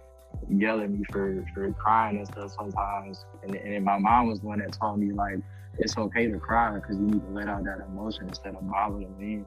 yell 0.48 0.80
at 0.80 0.90
me 0.90 1.04
for 1.10 1.44
for 1.52 1.70
crying 1.72 2.18
and 2.18 2.26
stuff 2.26 2.52
sometimes, 2.56 3.24
and, 3.42 3.54
and 3.56 3.84
my 3.84 3.98
mom 3.98 4.28
was 4.28 4.40
the 4.40 4.46
one 4.46 4.60
that 4.60 4.72
told 4.72 5.00
me 5.00 5.12
like 5.12 5.38
it's 5.78 5.96
okay 5.96 6.30
to 6.30 6.38
cry 6.38 6.74
because 6.74 6.96
you 6.96 7.02
need 7.02 7.20
to 7.20 7.32
let 7.32 7.48
out 7.48 7.64
that 7.64 7.80
emotion 7.88 8.28
instead 8.28 8.54
of 8.54 8.68
bothering 8.70 9.16
me. 9.18 9.44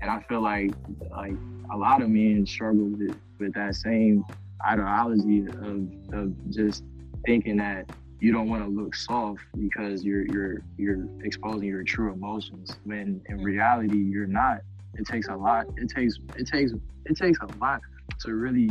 And 0.00 0.10
I 0.10 0.20
feel 0.28 0.40
like 0.40 0.72
like 1.10 1.34
a 1.72 1.76
lot 1.76 2.02
of 2.02 2.08
men 2.08 2.46
struggle 2.46 2.86
with 2.86 3.16
with 3.38 3.54
that 3.54 3.74
same 3.74 4.24
ideology 4.66 5.46
of 5.46 5.88
of 6.12 6.50
just 6.50 6.84
thinking 7.26 7.56
that 7.58 7.90
you 8.20 8.32
don't 8.32 8.48
want 8.48 8.62
to 8.64 8.70
look 8.70 8.94
soft 8.94 9.42
because 9.58 10.04
you're 10.04 10.26
you're 10.26 10.62
you're 10.78 11.06
exposing 11.22 11.68
your 11.68 11.84
true 11.84 12.12
emotions 12.12 12.76
when 12.84 13.20
in 13.28 13.42
reality 13.42 13.98
you're 13.98 14.26
not 14.26 14.58
it 14.94 15.06
takes 15.06 15.28
a 15.28 15.34
lot 15.34 15.66
it 15.76 15.88
takes 15.94 16.18
it 16.36 16.46
takes 16.46 16.72
it 17.06 17.16
takes 17.16 17.38
a 17.40 17.58
lot 17.58 17.80
to 18.20 18.32
really 18.34 18.70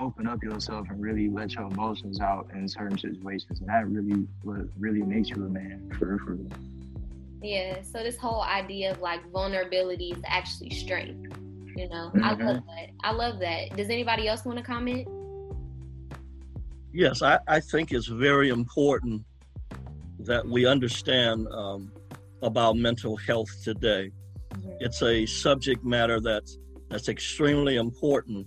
open 0.00 0.26
up 0.26 0.42
yourself 0.42 0.86
and 0.90 1.00
really 1.00 1.28
let 1.28 1.52
your 1.52 1.64
emotions 1.64 2.20
out 2.20 2.48
in 2.54 2.68
certain 2.68 2.98
situations. 2.98 3.60
And 3.60 3.68
that 3.68 3.86
really 3.88 4.26
what 4.42 4.66
really 4.78 5.02
makes 5.02 5.30
you 5.30 5.36
a 5.36 5.48
man 5.48 5.90
for 5.98 6.18
for 6.18 6.36
yeah 7.42 7.82
so 7.82 8.02
this 8.02 8.16
whole 8.16 8.42
idea 8.42 8.90
of 8.90 9.00
like 9.00 9.20
vulnerability 9.30 10.10
is 10.10 10.22
actually 10.26 10.70
strength 10.70 11.36
you 11.76 11.88
know? 11.88 12.10
Mm-hmm. 12.14 12.24
i 12.24 12.30
love 12.32 12.62
that. 12.66 12.88
I 13.04 13.10
love 13.12 13.38
that. 13.40 13.76
Does 13.76 13.90
anybody 13.90 14.26
else 14.28 14.44
want 14.44 14.58
to 14.58 14.64
comment? 14.64 15.06
Yes 16.92 17.22
i, 17.22 17.38
I 17.46 17.60
think 17.60 17.92
it's 17.92 18.06
very 18.06 18.48
important 18.48 19.22
that 20.20 20.44
we 20.46 20.66
understand 20.66 21.46
um, 21.52 21.92
about 22.42 22.76
mental 22.76 23.16
health 23.16 23.50
today. 23.62 24.10
Mm-hmm. 24.50 24.70
it's 24.80 25.02
a 25.02 25.26
subject 25.26 25.84
matter 25.84 26.20
that's 26.20 26.58
that's 26.88 27.08
extremely 27.08 27.76
important. 27.76 28.46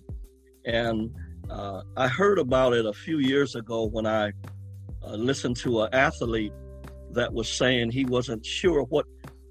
And 0.66 1.12
uh, 1.50 1.82
I 1.98 2.08
heard 2.08 2.40
about 2.40 2.74
it 2.74 2.86
a 2.86 2.94
few 2.94 3.20
years 3.20 3.56
ago 3.56 3.86
when 3.86 4.06
I 4.06 4.32
uh, 5.04 5.16
listened 5.16 5.58
to 5.58 5.84
an 5.84 5.94
athlete 5.94 6.54
that 7.12 7.34
was 7.34 7.50
saying 7.50 7.92
he 7.92 8.06
wasn't 8.06 8.46
sure 8.46 8.84
what 8.84 9.06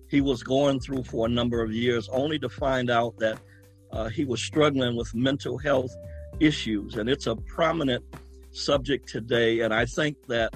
he 0.09 0.21
was 0.21 0.43
going 0.43 0.81
through 0.81 1.05
for 1.05 1.27
a 1.27 1.29
number 1.29 1.63
of 1.63 1.73
years, 1.73 2.09
only 2.11 2.39
to 2.39 2.49
find 2.49 2.91
out 2.91 3.19
that 3.19 3.39
uh, 3.93 4.09
he 4.09 4.25
was 4.25 4.41
struggling 4.41 4.97
with 4.97 5.13
mental 5.15 5.59
health 5.59 5.95
issues. 6.41 6.95
And 6.95 7.09
it's 7.09 7.27
a 7.27 7.35
prominent 7.35 8.05
subject 8.53 9.09
today. 9.09 9.61
And 9.61 9.75
I 9.75 9.85
think 9.85 10.17
that 10.29 10.55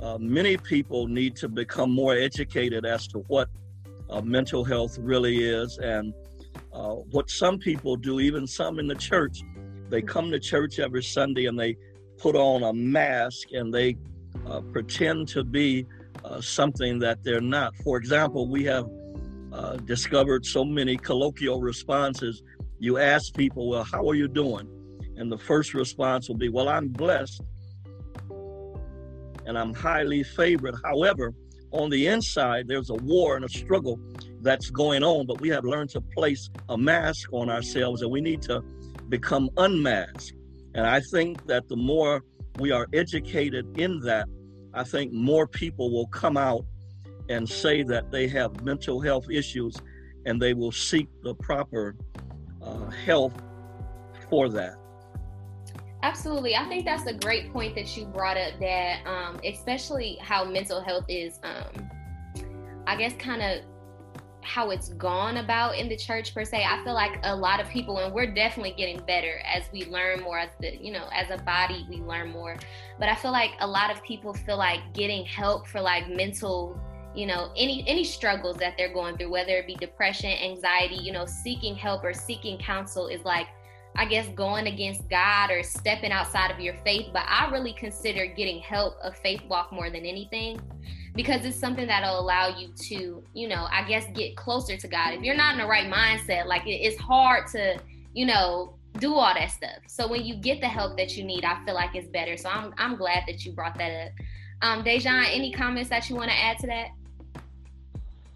uh, 0.00 0.18
many 0.18 0.56
people 0.56 1.06
need 1.06 1.36
to 1.36 1.48
become 1.48 1.90
more 1.90 2.14
educated 2.14 2.86
as 2.86 3.06
to 3.08 3.18
what 3.28 3.48
uh, 4.08 4.22
mental 4.22 4.64
health 4.64 4.98
really 4.98 5.44
is 5.44 5.78
and 5.78 6.14
uh, 6.72 6.94
what 7.10 7.28
some 7.28 7.58
people 7.58 7.96
do, 7.96 8.18
even 8.18 8.46
some 8.46 8.78
in 8.78 8.86
the 8.86 8.94
church 8.94 9.40
they 9.90 10.00
come 10.00 10.30
to 10.30 10.38
church 10.38 10.78
every 10.78 11.02
Sunday 11.02 11.46
and 11.46 11.58
they 11.58 11.76
put 12.18 12.36
on 12.36 12.62
a 12.62 12.72
mask 12.72 13.52
and 13.52 13.72
they 13.74 13.96
uh, 14.46 14.60
pretend 14.60 15.28
to 15.28 15.42
be 15.42 15.86
uh, 16.24 16.40
something 16.40 16.98
that 17.00 17.22
they're 17.24 17.40
not. 17.40 17.74
For 17.76 17.96
example, 17.96 18.48
we 18.48 18.64
have 18.64 18.88
uh, 19.52 19.76
discovered 19.78 20.46
so 20.46 20.64
many 20.64 20.96
colloquial 20.96 21.60
responses. 21.60 22.42
You 22.78 22.98
ask 22.98 23.34
people, 23.34 23.68
Well, 23.70 23.84
how 23.84 24.08
are 24.08 24.14
you 24.14 24.28
doing? 24.28 24.68
And 25.16 25.30
the 25.30 25.38
first 25.38 25.74
response 25.74 26.28
will 26.28 26.36
be, 26.36 26.48
Well, 26.48 26.68
I'm 26.68 26.88
blessed 26.88 27.42
and 29.46 29.58
I'm 29.58 29.74
highly 29.74 30.22
favored. 30.22 30.76
However, 30.84 31.34
on 31.72 31.90
the 31.90 32.06
inside, 32.06 32.68
there's 32.68 32.90
a 32.90 32.94
war 32.94 33.36
and 33.36 33.44
a 33.44 33.48
struggle 33.48 33.98
that's 34.42 34.70
going 34.70 35.02
on, 35.02 35.26
but 35.26 35.40
we 35.40 35.48
have 35.48 35.64
learned 35.64 35.90
to 35.90 36.00
place 36.00 36.50
a 36.68 36.76
mask 36.76 37.32
on 37.32 37.48
ourselves 37.48 38.02
and 38.02 38.10
we 38.10 38.20
need 38.20 38.42
to 38.42 38.62
become 39.10 39.50
unmasked. 39.56 40.32
And 40.74 40.86
I 40.86 41.00
think 41.00 41.46
that 41.46 41.68
the 41.68 41.76
more 41.76 42.22
we 42.58 42.70
are 42.70 42.86
educated 42.92 43.78
in 43.78 44.00
that, 44.00 44.26
I 44.72 44.84
think 44.84 45.12
more 45.12 45.46
people 45.46 45.90
will 45.90 46.06
come 46.06 46.36
out 46.36 46.64
and 47.28 47.48
say 47.48 47.82
that 47.82 48.10
they 48.10 48.28
have 48.28 48.64
mental 48.64 49.00
health 49.00 49.28
issues 49.30 49.76
and 50.26 50.40
they 50.40 50.54
will 50.54 50.72
seek 50.72 51.08
the 51.22 51.34
proper 51.34 51.96
uh, 52.62 52.88
help 52.90 53.32
for 54.28 54.48
that. 54.50 54.74
Absolutely. 56.02 56.56
I 56.56 56.64
think 56.66 56.84
that's 56.84 57.06
a 57.06 57.12
great 57.12 57.52
point 57.52 57.74
that 57.74 57.96
you 57.96 58.06
brought 58.06 58.36
up 58.36 58.58
that 58.60 59.06
um, 59.06 59.38
especially 59.44 60.16
how 60.20 60.44
mental 60.44 60.80
health 60.80 61.04
is 61.08 61.38
um, 61.42 61.90
I 62.86 62.96
guess 62.96 63.12
kind 63.18 63.42
of 63.42 63.60
how 64.42 64.70
it's 64.70 64.90
gone 64.90 65.38
about 65.38 65.76
in 65.76 65.88
the 65.88 65.96
church 65.96 66.34
per 66.34 66.44
se. 66.44 66.64
I 66.64 66.82
feel 66.84 66.94
like 66.94 67.18
a 67.22 67.34
lot 67.34 67.60
of 67.60 67.68
people, 67.68 67.98
and 67.98 68.12
we're 68.12 68.32
definitely 68.32 68.72
getting 68.72 68.98
better 69.06 69.40
as 69.44 69.64
we 69.72 69.84
learn 69.86 70.20
more. 70.20 70.38
As 70.38 70.50
the 70.60 70.76
you 70.76 70.92
know, 70.92 71.08
as 71.12 71.30
a 71.30 71.42
body, 71.42 71.86
we 71.88 71.96
learn 71.96 72.30
more. 72.30 72.56
But 72.98 73.08
I 73.08 73.14
feel 73.14 73.32
like 73.32 73.52
a 73.60 73.66
lot 73.66 73.90
of 73.90 74.02
people 74.02 74.32
feel 74.32 74.56
like 74.56 74.80
getting 74.94 75.24
help 75.24 75.66
for 75.66 75.80
like 75.80 76.08
mental, 76.08 76.78
you 77.14 77.26
know, 77.26 77.52
any 77.56 77.84
any 77.86 78.04
struggles 78.04 78.56
that 78.56 78.74
they're 78.76 78.92
going 78.92 79.16
through, 79.16 79.30
whether 79.30 79.56
it 79.56 79.66
be 79.66 79.74
depression, 79.76 80.30
anxiety, 80.30 80.96
you 80.96 81.12
know, 81.12 81.26
seeking 81.26 81.74
help 81.74 82.04
or 82.04 82.14
seeking 82.14 82.58
counsel 82.58 83.08
is 83.08 83.24
like 83.24 83.48
I 83.96 84.04
guess 84.04 84.28
going 84.36 84.66
against 84.66 85.08
God 85.08 85.50
or 85.50 85.62
stepping 85.62 86.12
outside 86.12 86.50
of 86.50 86.60
your 86.60 86.74
faith, 86.84 87.08
but 87.12 87.24
I 87.26 87.50
really 87.50 87.72
consider 87.72 88.24
getting 88.26 88.60
help 88.60 88.94
a 89.02 89.12
faith 89.12 89.42
walk 89.48 89.72
more 89.72 89.90
than 89.90 90.06
anything 90.06 90.60
because 91.14 91.44
it's 91.44 91.56
something 91.56 91.86
that'll 91.86 92.20
allow 92.20 92.48
you 92.48 92.68
to, 92.88 93.22
you 93.34 93.48
know, 93.48 93.66
I 93.70 93.84
guess 93.86 94.06
get 94.14 94.36
closer 94.36 94.76
to 94.76 94.88
God. 94.88 95.14
If 95.14 95.22
you're 95.22 95.36
not 95.36 95.54
in 95.54 95.58
the 95.58 95.66
right 95.66 95.90
mindset, 95.90 96.46
like 96.46 96.62
it's 96.66 97.00
hard 97.00 97.48
to, 97.48 97.78
you 98.14 98.26
know, 98.26 98.74
do 98.98 99.14
all 99.14 99.34
that 99.34 99.50
stuff. 99.50 99.78
So 99.86 100.08
when 100.08 100.24
you 100.24 100.34
get 100.34 100.60
the 100.60 100.68
help 100.68 100.96
that 100.96 101.16
you 101.16 101.24
need, 101.24 101.44
I 101.44 101.64
feel 101.64 101.74
like 101.74 101.94
it's 101.94 102.08
better. 102.08 102.36
So 102.36 102.48
I'm 102.48 102.74
I'm 102.78 102.96
glad 102.96 103.24
that 103.26 103.44
you 103.44 103.52
brought 103.52 103.76
that 103.78 104.06
up. 104.06 104.12
Um, 104.62 104.84
Dejan, 104.84 105.26
any 105.30 105.52
comments 105.52 105.88
that 105.90 106.10
you 106.10 106.16
want 106.16 106.30
to 106.30 106.36
add 106.36 106.58
to 106.58 106.66
that? 106.66 106.88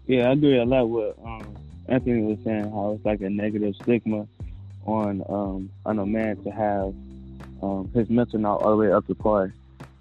Yeah, 0.07 0.29
I 0.29 0.33
agree 0.33 0.57
a 0.57 0.65
lot 0.65 0.85
with 0.85 1.15
um, 1.23 1.55
Anthony 1.87 2.21
was 2.23 2.39
saying 2.43 2.71
how 2.71 2.93
it's 2.95 3.05
like 3.05 3.21
a 3.21 3.29
negative 3.29 3.75
stigma 3.81 4.27
on 4.85 5.23
um, 5.27 5.69
on 5.85 5.99
a 5.99 6.05
man 6.05 6.37
to 6.43 6.51
have 6.51 6.93
um, 7.61 7.89
his 7.93 8.09
mental 8.09 8.39
not 8.39 8.61
all 8.61 8.71
the 8.71 8.77
way 8.77 8.91
up 8.91 9.05
to 9.07 9.15
par. 9.15 9.53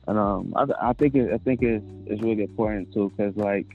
And 0.06 0.18
um, 0.18 0.52
I, 0.56 0.90
I 0.90 0.92
think 0.92 1.14
it, 1.14 1.32
I 1.32 1.38
think 1.38 1.62
it's 1.62 1.84
it's 2.06 2.22
really 2.22 2.42
important 2.42 2.92
too, 2.92 3.12
cause 3.16 3.32
like, 3.36 3.66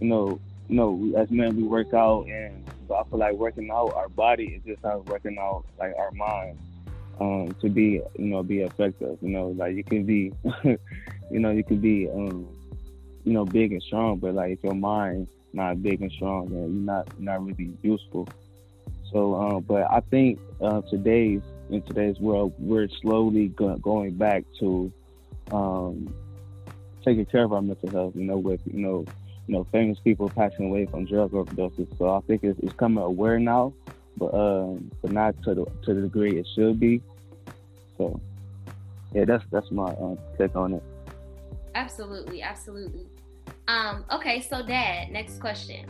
you 0.00 0.08
know, 0.08 0.40
you 0.68 0.76
know, 0.76 1.12
as 1.16 1.30
men 1.30 1.56
we 1.56 1.62
work 1.62 1.94
out, 1.94 2.26
and 2.26 2.64
I 2.94 3.02
feel 3.04 3.18
like 3.18 3.34
working 3.34 3.70
out 3.70 3.94
our 3.94 4.08
body 4.08 4.44
is 4.44 4.62
just 4.64 4.82
how 4.82 4.98
working 5.06 5.38
out 5.38 5.64
like 5.78 5.94
our 5.98 6.10
mind, 6.12 6.58
um, 7.20 7.54
to 7.60 7.68
be 7.68 8.02
you 8.18 8.26
know 8.26 8.42
be 8.42 8.60
effective. 8.60 9.18
You 9.22 9.30
know, 9.30 9.48
like 9.48 9.74
you 9.74 9.84
can 9.84 10.04
be, 10.04 10.32
you 10.64 11.38
know, 11.38 11.50
you 11.50 11.64
can 11.64 11.78
be 11.78 12.08
um, 12.10 12.46
you 13.24 13.32
know, 13.32 13.44
big 13.44 13.72
and 13.72 13.82
strong, 13.82 14.18
but 14.18 14.34
like 14.34 14.52
if 14.52 14.64
your 14.64 14.74
mind 14.74 15.28
not 15.52 15.82
big 15.82 16.00
and 16.02 16.10
strong, 16.12 16.48
then 16.48 16.58
you're 16.58 16.68
not 16.68 17.20
not 17.20 17.44
really 17.44 17.72
useful. 17.82 18.28
So, 19.12 19.34
um, 19.34 19.62
but 19.62 19.90
I 19.90 20.00
think 20.00 20.38
uh, 20.60 20.80
today's 20.82 21.42
in 21.70 21.82
today's 21.82 22.18
world, 22.18 22.52
we're 22.58 22.88
slowly 23.00 23.48
go- 23.48 23.76
going 23.76 24.14
back 24.14 24.44
to 24.60 24.92
um, 25.52 26.12
taking 27.04 27.26
care 27.26 27.44
of 27.44 27.52
our 27.52 27.62
mental 27.62 27.90
health. 27.90 28.16
You 28.16 28.24
know, 28.24 28.38
with 28.38 28.60
you 28.66 28.80
know, 28.80 29.04
you 29.46 29.54
know, 29.54 29.64
famous 29.72 29.98
people 30.00 30.28
passing 30.28 30.66
away 30.66 30.86
from 30.86 31.04
drug 31.04 31.32
overdoses. 31.32 31.96
So 31.98 32.10
I 32.10 32.20
think 32.20 32.44
it's, 32.44 32.58
it's 32.60 32.72
coming 32.74 33.02
aware 33.02 33.38
now, 33.38 33.72
but 34.16 34.34
um, 34.34 34.90
but 35.00 35.12
not 35.12 35.40
to 35.44 35.54
the 35.54 35.64
to 35.84 35.94
the 35.94 36.02
degree 36.02 36.38
it 36.38 36.46
should 36.54 36.80
be. 36.80 37.02
So 37.98 38.20
yeah, 39.12 39.24
that's 39.24 39.44
that's 39.50 39.70
my 39.70 39.90
um, 39.90 40.18
take 40.38 40.56
on 40.56 40.74
it. 40.74 40.82
Absolutely, 41.74 42.42
absolutely. 42.42 43.06
Um, 43.68 44.04
okay, 44.10 44.40
so 44.40 44.64
Dad, 44.64 45.10
next 45.10 45.40
question. 45.40 45.86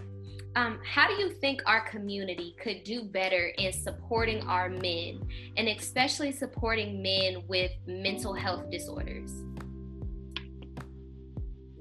Um, 0.54 0.78
how 0.84 1.08
do 1.08 1.14
you 1.14 1.30
think 1.30 1.62
our 1.64 1.80
community 1.88 2.54
could 2.62 2.84
do 2.84 3.02
better 3.02 3.52
in 3.56 3.72
supporting 3.72 4.42
our 4.42 4.68
men 4.68 5.26
and 5.56 5.66
especially 5.68 6.30
supporting 6.30 7.02
men 7.02 7.42
with 7.48 7.72
mental 7.86 8.34
health 8.34 8.70
disorders? 8.70 9.32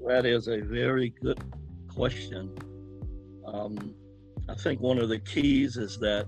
That 0.06 0.26
is 0.26 0.48
a 0.48 0.60
very 0.60 1.14
good 1.22 1.42
question. 1.88 2.54
Um, 3.46 3.94
I 4.48 4.54
think 4.54 4.80
one 4.80 4.98
of 4.98 5.08
the 5.08 5.18
keys 5.18 5.76
is 5.76 5.98
that 5.98 6.26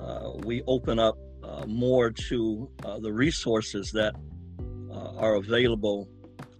uh, 0.00 0.32
we 0.44 0.62
open 0.66 0.98
up 0.98 1.16
uh, 1.42 1.64
more 1.66 2.10
to 2.10 2.70
uh, 2.84 2.98
the 2.98 3.12
resources 3.12 3.90
that 3.92 4.14
uh, 4.90 5.16
are 5.16 5.34
available 5.36 6.08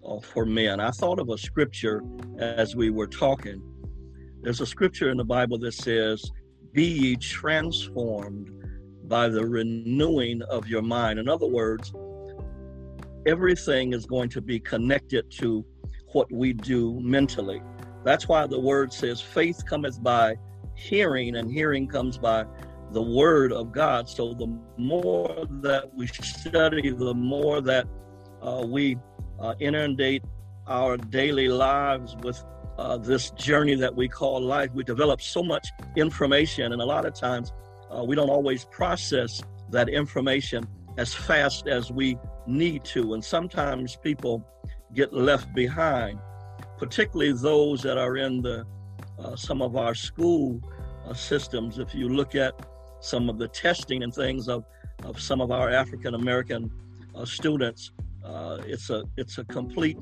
uh, 0.07 0.21
for 0.21 0.45
men. 0.45 0.81
I 0.81 0.91
thought 0.91 1.19
of 1.19 1.31
a 1.31 1.39
scripture 1.39 2.03
as 2.39 2.77
we 2.77 2.91
were 2.91 3.07
talking 3.07 3.63
there's 4.45 4.61
a 4.61 4.67
scripture 4.67 5.09
in 5.09 5.17
the 5.17 5.25
Bible 5.25 5.59
that 5.61 5.73
says, 5.73 6.31
Be 6.75 6.85
ye 6.85 7.17
transformed 7.17 8.51
by 9.05 9.31
the 9.31 9.43
renewing 9.47 10.43
of 10.43 10.69
your 10.69 10.83
mind. 10.83 11.19
In 11.19 11.31
other 11.31 11.47
words, 11.47 11.95
everything 13.25 13.95
is 13.95 14.05
going 14.05 14.29
to 14.29 14.43
be 14.43 14.61
connected 14.61 15.31
to 15.39 15.65
what 16.15 16.31
we 16.33 16.53
do 16.53 16.99
mentally. 17.01 17.63
That's 18.05 18.29
why 18.29 18.47
the 18.47 18.61
word 18.61 18.93
says, 18.93 19.21
Faith 19.21 19.65
cometh 19.67 20.03
by 20.03 20.37
hearing, 20.75 21.37
and 21.37 21.51
hearing 21.51 21.87
comes 21.89 22.19
by 22.19 22.47
the 22.93 23.03
word 23.03 23.53
of 23.53 23.73
God. 23.73 24.09
So 24.09 24.35
the 24.35 24.47
more 24.77 25.47
that 25.63 25.93
we 25.95 26.07
study, 26.07 26.91
the 26.91 27.15
more 27.15 27.61
that 27.63 27.87
uh, 28.43 28.65
we 28.67 28.97
uh, 29.41 29.55
inundate 29.59 30.23
our 30.67 30.97
daily 30.97 31.49
lives 31.49 32.17
with 32.23 32.43
uh, 32.79 32.97
this 32.97 33.31
journey 33.31 33.75
that 33.75 33.95
we 33.95 34.09
call 34.09 34.41
life. 34.41 34.71
We 34.75 34.85
develop 34.85 35.21
so 35.21 35.43
much 35.43 35.69
information, 35.97 36.73
and 36.73 36.83
a 36.83 36.85
lot 36.85 37.05
of 37.07 37.15
times 37.15 37.53
uh, 37.91 38.03
we 38.05 38.17
don't 38.17 38.31
always 38.31 38.65
process 38.65 39.43
that 39.71 39.89
information 39.89 40.67
as 40.97 41.15
fast 41.15 41.67
as 41.67 41.91
we 41.91 42.19
need 42.47 42.85
to. 42.85 43.15
And 43.15 43.25
sometimes 43.25 43.97
people 43.97 44.47
get 44.95 45.13
left 45.13 45.55
behind, 45.55 46.19
particularly 46.79 47.33
those 47.33 47.83
that 47.83 47.99
are 47.99 48.17
in 48.17 48.43
the 48.43 48.65
uh, 49.19 49.37
some 49.37 49.63
of 49.63 49.77
our 49.77 49.95
school 49.95 50.61
uh, 51.07 51.15
systems. 51.15 51.79
If 51.79 51.95
you 51.95 52.09
look 52.09 52.35
at 52.35 52.55
some 53.01 53.29
of 53.29 53.39
the 53.39 53.49
testing 53.49 54.03
and 54.03 54.13
things 54.13 54.49
of, 54.49 54.65
of 55.05 55.21
some 55.21 55.41
of 55.41 55.51
our 55.51 55.71
African 55.71 56.15
American 56.15 56.71
uh, 57.15 57.25
students, 57.25 57.93
uh, 58.25 58.59
it's 58.67 58.91
a 58.91 59.05
it's 59.17 59.39
a 59.39 59.45
complete 59.45 59.99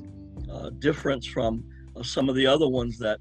uh, 0.50 0.70
difference 0.78 1.26
from 1.26 1.64
uh, 1.96 2.02
some 2.02 2.28
of 2.28 2.34
the 2.34 2.46
other 2.46 2.68
ones 2.68 2.98
that 2.98 3.18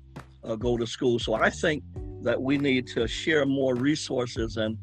go 0.57 0.75
to 0.75 0.87
school. 0.87 1.19
So 1.19 1.35
I 1.35 1.51
think 1.51 1.83
that 2.23 2.41
we 2.41 2.57
need 2.57 2.87
to 2.87 3.07
share 3.07 3.45
more 3.45 3.75
resources 3.75 4.57
and 4.57 4.75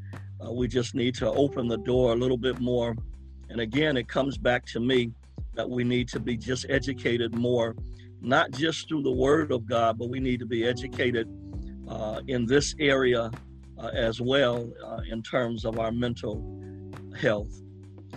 we 0.52 0.68
just 0.68 0.95
need 0.95 1.16
to 1.16 1.28
open 1.33 1.66
the 1.66 1.78
door 1.78 2.12
a 2.12 2.16
little 2.16 2.37
bit 2.37 2.61
more. 2.61 2.95
And 3.50 3.61
again, 3.61 3.97
it 3.97 4.07
comes 4.07 4.38
back 4.38 4.64
to 4.66 4.78
me 4.78 5.11
that 5.59 5.69
we 5.69 5.83
need 5.83 6.07
to 6.07 6.21
be 6.21 6.37
just 6.37 6.67
educated 6.69 7.35
more, 7.35 7.75
not 8.21 8.53
just 8.53 8.88
through 8.88 9.03
the 9.03 9.11
Word 9.11 9.50
of 9.50 9.67
God, 9.67 9.99
but 9.99 10.09
we 10.09 10.21
need 10.21 10.38
to 10.38 10.47
be 10.47 10.65
educated 10.65 11.29
uh, 11.88 12.21
in 12.29 12.47
this 12.47 12.77
area 12.79 13.29
uh, 13.77 13.88
as 13.88 14.21
well 14.21 14.73
uh, 14.87 15.00
in 15.11 15.21
terms 15.21 15.65
of 15.65 15.81
our 15.81 15.91
mental 15.91 16.37
health. 17.21 17.50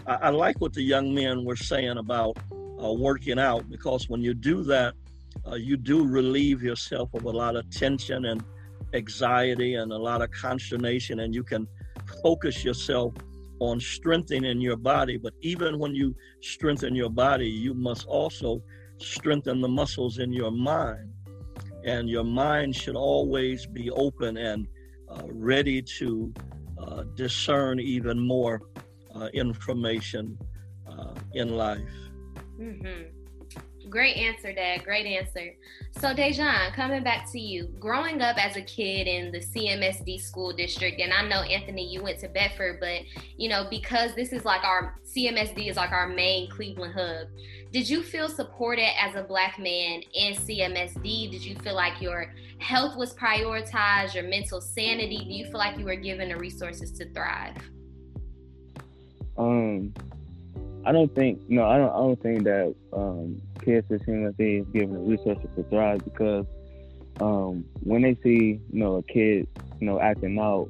I, 0.06 0.14
I, 0.14 0.30
like 0.30 0.62
what 0.62 0.74
the 0.74 0.84
young 0.84 1.16
men 1.16 1.44
were 1.44 1.56
saying 1.56 1.98
about 1.98 2.38
uh, 2.54 2.94
working 2.94 3.40
out 3.40 3.68
because 3.72 4.08
when 4.08 4.22
you 4.22 4.36
do 4.36 4.62
that, 4.66 4.94
uh, 5.48 5.56
you 5.56 5.78
do 5.78 6.06
relieve 6.06 6.62
yourself 6.62 7.12
of 7.16 7.24
a 7.24 7.32
lot 7.32 7.56
of 7.56 7.68
tension 7.72 8.26
and 8.26 8.44
anxiety 8.94 9.76
and 9.76 9.92
a 9.92 9.98
lot 9.98 10.22
of 10.22 10.30
consternation, 10.30 11.22
and 11.22 11.34
you 11.34 11.44
can 11.44 11.68
focus 12.22 12.64
yourself 12.64 13.14
on 13.62 13.80
strengthening 13.80 14.60
your 14.60 14.76
body. 14.76 15.18
But 15.18 15.34
even 15.42 15.78
when 15.78 15.94
you 15.94 16.16
strengthen 16.42 16.96
your 16.96 17.12
body, 17.12 17.48
you 17.48 17.74
must 17.76 18.06
also 18.08 18.62
strengthen 19.00 19.62
the 19.62 19.68
muscles 19.68 20.18
in 20.18 20.34
your 20.34 20.52
mind. 20.52 21.10
And 21.86 22.10
your 22.10 22.24
mind 22.24 22.76
should 22.76 22.96
always 22.96 23.66
be 23.68 23.90
open 23.92 24.38
and 24.38 24.68
uh, 25.10 25.28
ready 25.28 25.82
to 26.00 26.34
uh, 26.82 27.04
discern 27.16 27.80
even 27.80 28.20
more 28.20 28.62
uh, 29.16 29.28
information 29.34 30.38
uh, 30.88 31.14
in 31.34 31.56
life. 31.56 31.98
Mm-hmm. 32.60 33.21
Great 33.92 34.16
answer, 34.16 34.54
Dad. 34.54 34.86
Great 34.86 35.06
answer. 35.06 35.54
So, 36.00 36.14
Dejan, 36.14 36.74
coming 36.74 37.04
back 37.04 37.30
to 37.34 37.40
you, 37.40 37.66
growing 37.78 38.22
up 38.22 38.44
as 38.44 38.56
a 38.56 38.62
kid 38.62 39.06
in 39.06 39.34
the 39.34 39.40
CMSD 39.40 40.22
school 40.22 40.54
district, 40.54 41.02
and 41.02 41.12
I 41.12 41.28
know 41.28 41.42
Anthony, 41.42 41.92
you 41.92 42.02
went 42.02 42.18
to 42.20 42.30
Bedford, 42.30 42.80
but 42.80 43.02
you 43.36 43.50
know 43.50 43.68
because 43.70 44.16
this 44.16 44.32
is 44.32 44.46
like 44.46 44.64
our 44.64 44.98
CMSD 45.06 45.70
is 45.70 45.76
like 45.76 45.92
our 45.92 46.08
main 46.08 46.50
Cleveland 46.50 46.94
hub. 46.94 47.28
Did 47.74 47.90
you 47.90 48.02
feel 48.02 48.30
supported 48.30 48.88
as 48.98 49.16
a 49.16 49.24
black 49.24 49.60
man 49.60 50.02
in 50.14 50.36
CMSD? 50.36 51.30
Did 51.30 51.44
you 51.44 51.56
feel 51.58 51.76
like 51.76 52.02
your 52.02 52.34
health 52.60 52.96
was 52.96 53.14
prioritized, 53.14 54.14
your 54.14 54.24
mental 54.24 54.62
sanity? 54.62 55.18
Do 55.18 55.34
you 55.34 55.46
feel 55.46 55.58
like 55.58 55.78
you 55.78 55.84
were 55.84 55.98
given 55.98 56.30
the 56.30 56.38
resources 56.38 56.92
to 56.94 57.12
thrive? 57.12 57.58
Um, 59.38 59.94
I 60.86 60.94
don't 60.94 61.14
think 61.14 61.42
no, 61.50 61.66
I 61.66 61.78
don't. 61.78 61.90
I 61.90 61.98
don't 61.98 62.22
think 62.22 62.44
that 62.46 62.74
um, 62.94 63.42
kids 63.62 63.88
with 63.90 64.06
CMSD 64.06 64.62
is 64.62 64.68
given 64.74 64.94
the 64.94 65.00
resources 65.00 65.50
to 65.56 65.64
thrive 65.64 66.04
because 66.04 66.46
um, 67.20 67.66
when 67.84 68.02
they 68.02 68.16
see 68.24 68.60
you 68.72 68.80
know 68.80 68.96
a 68.96 69.04
kid 69.04 69.48
you 69.80 69.88
know 69.88 70.00
acting 70.00 70.40
out, 70.40 70.70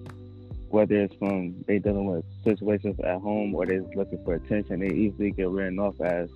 whether 0.69 0.95
it's 0.95 1.15
from 1.15 1.63
they 1.67 1.80
dealing 1.80 2.06
with 2.06 2.25
situations 2.43 2.99
at 3.01 3.19
home 3.21 3.56
or 3.56 3.65
they're 3.65 3.84
looking 3.95 4.23
for 4.23 4.36
attention, 4.36 4.80
they 4.80 4.93
easily 4.93 5.32
get 5.32 5.49
written 5.49 5.80
off 5.80 5.99
as 6.01 6.30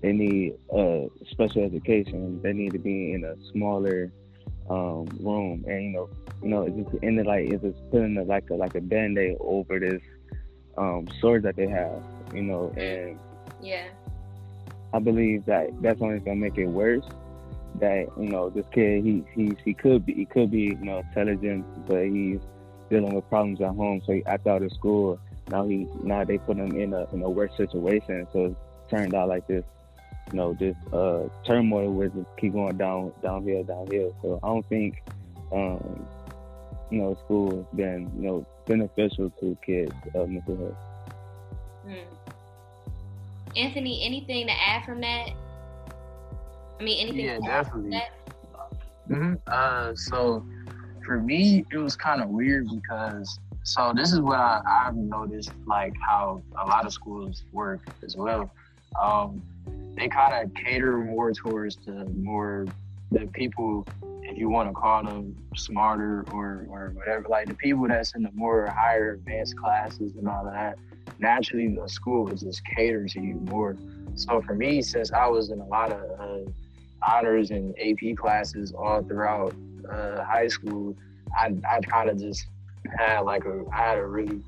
they 0.00 0.12
need 0.12 0.54
uh, 0.72 1.06
special 1.30 1.64
education. 1.64 2.40
They 2.42 2.52
need 2.52 2.72
to 2.72 2.78
be 2.78 3.12
in 3.12 3.24
a 3.24 3.36
smaller 3.52 4.10
um, 4.68 5.06
room, 5.20 5.64
and 5.66 5.84
you 5.84 5.90
know, 5.90 6.10
you 6.42 6.48
know, 6.48 6.62
it's 6.62 6.76
just 6.76 7.04
ended 7.04 7.26
like 7.26 7.50
it's 7.50 7.62
just 7.62 7.90
putting 7.90 8.16
a, 8.16 8.22
like 8.22 8.50
a 8.50 8.54
like 8.54 8.74
a 8.74 8.80
band 8.80 9.18
aid 9.18 9.36
over 9.40 9.78
this 9.78 10.02
um, 10.76 11.06
that 11.22 11.54
they 11.56 11.68
have 11.68 12.02
you 12.34 12.42
know, 12.42 12.72
and 12.76 13.18
yeah, 13.60 13.88
I 14.92 14.98
believe 14.98 15.44
that 15.46 15.70
that's 15.80 16.00
only 16.00 16.18
gonna 16.20 16.36
make 16.36 16.58
it 16.58 16.66
worse. 16.66 17.04
That 17.76 18.06
you 18.18 18.28
know, 18.28 18.50
this 18.50 18.66
kid, 18.72 19.04
he 19.04 19.24
he 19.34 19.56
he 19.64 19.74
could 19.74 20.04
be 20.04 20.14
he 20.14 20.24
could 20.26 20.50
be 20.50 20.76
you 20.78 20.84
know 20.84 20.98
intelligent, 20.98 21.64
but 21.86 22.04
he's 22.04 22.40
dealing 22.90 23.14
with 23.14 23.28
problems 23.28 23.60
at 23.60 23.74
home. 23.74 24.02
So 24.06 24.12
he 24.12 24.24
acted 24.26 24.50
out 24.50 24.62
of 24.62 24.72
school. 24.72 25.18
Now 25.48 25.66
he 25.66 25.86
now 26.02 26.24
they 26.24 26.38
put 26.38 26.56
him 26.56 26.76
in 26.76 26.92
a 26.92 27.06
in 27.12 27.22
a 27.22 27.30
worse 27.30 27.56
situation. 27.56 28.26
So 28.32 28.46
it 28.46 28.56
turned 28.90 29.14
out 29.14 29.28
like 29.28 29.46
this, 29.46 29.64
you 30.30 30.36
know, 30.36 30.52
this 30.54 30.76
uh, 30.92 31.28
turmoil 31.44 31.90
where 31.92 32.08
just 32.08 32.28
keep 32.38 32.52
going 32.52 32.76
down 32.76 33.12
downhill 33.22 33.64
downhill. 33.64 34.14
So 34.22 34.40
I 34.42 34.48
don't 34.48 34.68
think. 34.68 35.02
Um, 35.52 36.06
you 36.92 36.98
know, 36.98 37.16
school 37.24 37.56
has 37.56 37.64
been, 37.74 38.10
you 38.16 38.28
know, 38.28 38.46
beneficial 38.66 39.30
to 39.40 39.56
kids' 39.64 39.94
uh, 40.14 40.26
mental 40.26 40.56
health. 40.56 40.76
Mm. 41.88 42.04
Anthony, 43.56 44.04
anything 44.04 44.46
to 44.46 44.52
add 44.52 44.84
from 44.84 45.00
that? 45.00 45.30
I 46.80 46.82
mean, 46.82 47.08
anything? 47.08 47.24
Yeah, 47.24 47.38
definitely. 47.44 48.02
Mm-hmm. 49.10 49.34
Uh, 49.46 49.94
so 49.94 50.44
for 51.04 51.20
me, 51.20 51.64
it 51.70 51.76
was 51.76 51.96
kind 51.96 52.22
of 52.22 52.28
weird 52.28 52.66
because 52.68 53.38
so 53.64 53.92
this 53.94 54.12
is 54.12 54.20
what 54.20 54.38
I, 54.38 54.60
I've 54.66 54.96
noticed, 54.96 55.52
like 55.66 55.94
how 56.04 56.42
a 56.60 56.66
lot 56.66 56.86
of 56.86 56.92
schools 56.92 57.44
work 57.52 57.80
as 58.02 58.16
well. 58.16 58.50
Um, 59.00 59.42
they 59.96 60.08
kind 60.08 60.34
of 60.34 60.54
cater 60.54 60.98
more 60.98 61.32
towards 61.32 61.76
the 61.76 62.06
more 62.16 62.66
the 63.12 63.26
people, 63.26 63.86
if 64.22 64.38
you 64.38 64.48
want 64.48 64.68
to 64.68 64.72
call 64.72 65.04
them 65.04 65.36
smarter 65.54 66.24
or 66.32 66.66
or 66.68 66.92
whatever, 66.94 67.26
like 67.28 67.46
the 67.46 67.54
people 67.54 67.86
that's 67.86 68.14
in 68.14 68.22
the 68.22 68.32
more 68.32 68.66
higher 68.66 69.12
advanced 69.12 69.56
classes 69.56 70.16
and 70.16 70.28
all 70.28 70.46
of 70.46 70.52
that 70.52 70.78
naturally 71.18 71.74
the 71.74 71.88
school 71.88 72.24
would 72.24 72.38
just 72.38 72.62
cater 72.76 73.06
to 73.06 73.20
you 73.20 73.34
more. 73.34 73.76
So 74.14 74.42
for 74.42 74.54
me, 74.54 74.82
since 74.82 75.12
I 75.12 75.26
was 75.26 75.50
in 75.50 75.60
a 75.60 75.66
lot 75.66 75.92
of 75.92 76.20
uh, 76.20 76.50
honors 77.06 77.50
and 77.50 77.74
AP 77.80 78.16
classes 78.16 78.72
all 78.72 79.02
throughout 79.02 79.54
uh, 79.90 80.24
high 80.24 80.48
school, 80.48 80.96
I 81.36 81.52
I 81.68 81.80
kind 81.80 82.10
of 82.10 82.18
just 82.18 82.46
had 82.98 83.20
like 83.20 83.44
a 83.44 83.64
I 83.72 83.76
had 83.76 83.98
a 83.98 84.06
really 84.06 84.42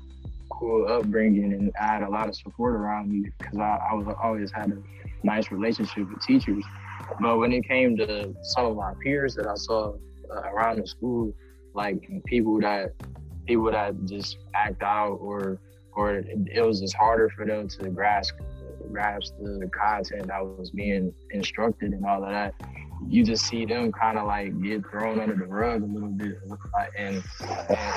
cool 0.49 0.87
upbringing 0.87 1.53
and 1.53 1.71
I 1.79 1.87
had 1.87 2.03
a 2.03 2.09
lot 2.09 2.29
of 2.29 2.35
support 2.35 2.75
around 2.75 3.11
me 3.11 3.29
because 3.37 3.57
I, 3.57 3.79
I 3.91 3.93
was 3.93 4.07
always 4.21 4.51
had 4.51 4.71
a 4.71 4.77
nice 5.23 5.51
relationship 5.51 6.09
with 6.09 6.21
teachers. 6.21 6.63
But 7.19 7.37
when 7.39 7.51
it 7.51 7.67
came 7.67 7.97
to 7.97 8.33
some 8.41 8.65
of 8.65 8.75
my 8.75 8.93
peers 9.03 9.35
that 9.35 9.47
I 9.47 9.55
saw 9.55 9.93
uh, 10.31 10.41
around 10.51 10.79
the 10.79 10.87
school, 10.87 11.33
like 11.73 12.07
people 12.25 12.59
that 12.61 12.93
people 13.45 13.71
that 13.71 13.93
just 14.05 14.37
act 14.55 14.81
out 14.81 15.17
or 15.21 15.59
or 15.95 16.15
it 16.17 16.65
was 16.65 16.81
just 16.81 16.95
harder 16.95 17.29
for 17.29 17.45
them 17.45 17.67
to 17.67 17.89
grasp 17.89 18.35
grasp 18.91 19.33
the 19.39 19.69
content 19.73 20.27
that 20.27 20.45
was 20.45 20.69
being 20.71 21.13
instructed 21.31 21.91
and 21.91 22.05
all 22.05 22.23
of 22.23 22.29
that. 22.29 22.53
You 23.07 23.23
just 23.23 23.45
see 23.45 23.65
them 23.65 23.91
kind 23.91 24.17
of 24.17 24.25
like 24.25 24.61
get 24.61 24.83
thrown 24.89 25.19
under 25.19 25.35
the 25.35 25.45
rug 25.45 25.83
a 25.83 25.85
little 25.85 26.09
bit, 26.09 26.37
and, 26.97 27.15
and 27.17 27.23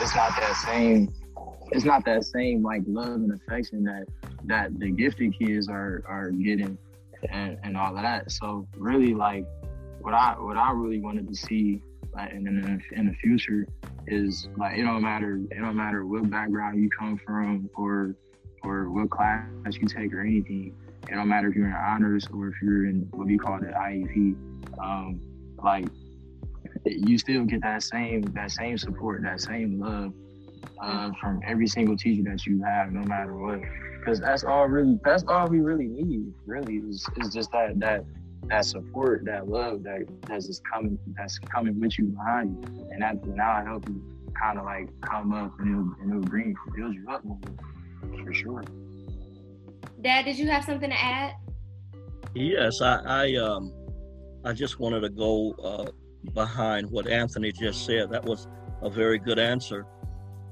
it's 0.02 0.14
not 0.14 0.30
that 0.40 0.56
same. 0.66 1.12
It's 1.70 1.84
not 1.84 2.04
that 2.06 2.24
same 2.24 2.62
like 2.62 2.82
love 2.86 3.14
and 3.14 3.32
affection 3.32 3.84
that 3.84 4.06
that 4.46 4.78
the 4.78 4.90
gifted 4.90 5.38
kids 5.38 5.68
are 5.68 6.02
are 6.08 6.30
getting, 6.30 6.78
and, 7.30 7.58
and 7.62 7.76
all 7.76 7.96
of 7.96 8.02
that. 8.02 8.30
So 8.32 8.66
really, 8.76 9.14
like 9.14 9.44
what 10.00 10.14
I 10.14 10.34
what 10.38 10.56
I 10.56 10.72
really 10.72 11.00
wanted 11.00 11.28
to 11.28 11.34
see 11.34 11.82
like 12.14 12.32
in 12.32 12.44
the, 12.44 12.98
in 12.98 13.06
the 13.06 13.14
future 13.14 13.66
is 14.12 14.48
like 14.56 14.78
it 14.78 14.82
don't 14.82 15.02
matter 15.02 15.40
it 15.50 15.58
don't 15.58 15.76
matter 15.76 16.06
what 16.06 16.28
background 16.30 16.82
you 16.82 16.90
come 16.90 17.18
from 17.24 17.70
or 17.74 18.14
or 18.62 18.90
what 18.90 19.10
class 19.10 19.46
you 19.72 19.86
take 19.86 20.12
or 20.12 20.20
anything. 20.20 20.74
It 21.08 21.14
don't 21.14 21.28
matter 21.28 21.48
if 21.48 21.54
you're 21.54 21.68
in 21.68 21.74
honors 21.74 22.26
or 22.32 22.48
if 22.48 22.54
you're 22.62 22.86
in 22.86 23.08
what 23.12 23.26
we 23.26 23.38
call 23.38 23.58
the 23.60 23.66
IEP. 23.66 24.36
Um, 24.82 25.20
like 25.62 25.86
you 26.84 27.18
still 27.18 27.44
get 27.44 27.62
that 27.62 27.82
same 27.82 28.22
that 28.34 28.50
same 28.50 28.78
support, 28.78 29.22
that 29.22 29.40
same 29.40 29.80
love 29.80 30.12
uh, 30.80 31.10
from 31.20 31.40
every 31.46 31.66
single 31.66 31.96
teacher 31.96 32.22
that 32.30 32.46
you 32.46 32.62
have, 32.62 32.92
no 32.92 33.02
matter 33.02 33.34
what. 33.36 33.60
Because 33.98 34.20
that's 34.20 34.44
all 34.44 34.66
really 34.66 34.98
that's 35.04 35.24
all 35.28 35.46
we 35.48 35.60
really 35.60 35.86
need. 35.86 36.32
Really, 36.46 36.76
is, 36.76 37.06
is 37.18 37.32
just 37.32 37.50
that 37.52 37.78
that 37.80 38.04
that 38.46 38.64
support, 38.64 39.24
that 39.24 39.48
love 39.48 39.82
that 39.82 40.06
that's 40.22 40.46
just 40.46 40.62
coming 40.64 40.98
that's 41.16 41.38
coming 41.38 41.78
with 41.80 41.98
you 41.98 42.06
behind 42.06 42.64
you, 42.64 42.88
and 42.90 43.02
that 43.02 43.24
now 43.26 43.64
help 43.64 43.88
you 43.88 44.02
kind 44.40 44.58
of 44.58 44.64
like 44.64 44.88
come 45.00 45.32
up 45.32 45.52
and 45.58 45.68
it'll, 45.70 45.94
and 46.00 46.10
it'll 46.10 46.30
bring 46.30 46.54
build 46.74 46.94
you 46.94 47.06
up 47.10 47.24
more, 47.24 47.38
for 48.24 48.32
sure. 48.32 48.64
Dad, 50.02 50.24
did 50.24 50.38
you 50.38 50.48
have 50.48 50.64
something 50.64 50.90
to 50.90 50.96
add? 50.96 51.34
Yes, 52.34 52.80
I 52.80 53.00
I 53.04 53.34
um 53.34 53.72
I 54.44 54.52
just 54.52 54.78
wanted 54.78 55.00
to 55.00 55.10
go 55.10 55.52
uh, 55.62 55.90
behind 56.32 56.90
what 56.90 57.08
Anthony 57.08 57.52
just 57.52 57.84
said. 57.84 58.10
That 58.10 58.24
was 58.24 58.46
a 58.82 58.88
very 58.88 59.18
good 59.18 59.38
answer. 59.38 59.84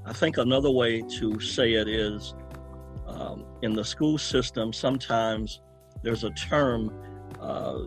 I 0.05 0.13
think 0.13 0.39
another 0.39 0.71
way 0.71 1.03
to 1.19 1.41
say 1.41 1.75
it 1.75 1.89
is 1.89 2.35
um, 3.07 3.45
in 3.63 3.73
the 3.73 3.85
school 3.85 4.19
system, 4.19 4.73
sometimes 4.73 5.61
there's 6.03 6.25
a 6.25 6.31
term 6.31 6.93
uh, 7.41 7.81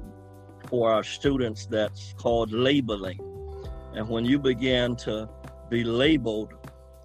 for 0.67 0.91
our 0.91 1.03
students 1.03 1.65
that's 1.65 2.13
called 2.17 2.51
labeling. 2.51 3.19
And 3.93 4.07
when 4.07 4.25
you 4.25 4.39
begin 4.39 4.95
to 4.97 5.29
be 5.69 5.83
labeled, 5.83 6.53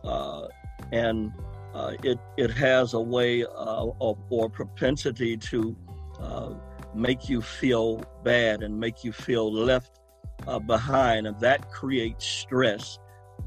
uh, 0.05 0.49
and 0.93 1.33
uh, 1.75 1.95
it, 2.03 2.19
it 2.37 2.51
has 2.51 2.95
a 2.95 3.01
way 3.01 3.45
of, 3.45 4.19
or 4.31 4.51
propensity 4.51 5.37
to 5.37 5.77
uh, 6.21 6.51
make 6.95 7.29
you 7.29 7.41
feel 7.41 8.03
bad 8.23 8.63
and 8.63 8.79
make 8.79 9.03
you 9.03 9.13
feel 9.13 9.53
left 9.53 10.01
uh, 10.47 10.59
behind, 10.59 11.27
and 11.27 11.39
that 11.41 11.71
creates 11.71 12.27
stress. 12.27 12.99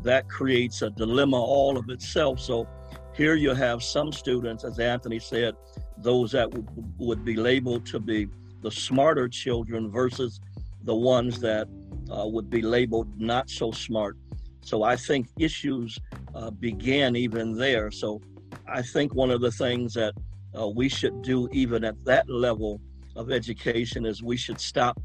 That 0.04 0.28
creates 0.28 0.82
a 0.82 0.90
dilemma 0.90 1.38
all 1.38 1.78
of 1.78 1.90
itself. 1.90 2.40
So 2.40 2.68
here 3.16 3.36
you 3.36 3.54
have 3.54 3.82
some 3.82 4.12
students, 4.12 4.64
as 4.64 4.80
Anthony 4.80 5.20
said, 5.20 5.56
those 5.98 6.32
that 6.34 6.52
w- 6.52 6.68
would 7.00 7.26
be 7.26 7.36
labeled 7.36 7.86
to 7.88 8.00
be 8.00 8.28
the 8.62 8.72
smarter 8.72 9.28
children 9.28 9.92
versus 9.92 10.40
the 10.84 10.96
ones 10.96 11.40
that 11.42 11.68
uh, 12.12 12.26
would 12.26 12.50
be 12.50 12.62
labeled 12.62 13.10
not 13.20 13.50
so 13.50 13.72
smart. 13.72 14.18
So 14.62 14.84
I 14.84 14.96
think 14.96 15.28
issues 15.40 16.00
uh, 16.36 16.52
began 16.52 17.16
even 17.16 17.56
there. 17.56 17.92
So 17.92 18.22
I 18.68 18.82
think 18.82 19.14
one 19.14 19.32
of 19.32 19.42
the 19.42 19.52
things 19.52 19.94
that 19.94 20.14
uh, 20.58 20.68
we 20.68 20.90
should 20.90 21.22
do, 21.22 21.48
even 21.52 21.84
at 21.84 22.04
that 22.06 22.30
level 22.30 22.82
of 23.16 23.32
education, 23.32 24.06
is 24.06 24.24
we 24.24 24.38
should 24.38 24.60
stop 24.60 25.00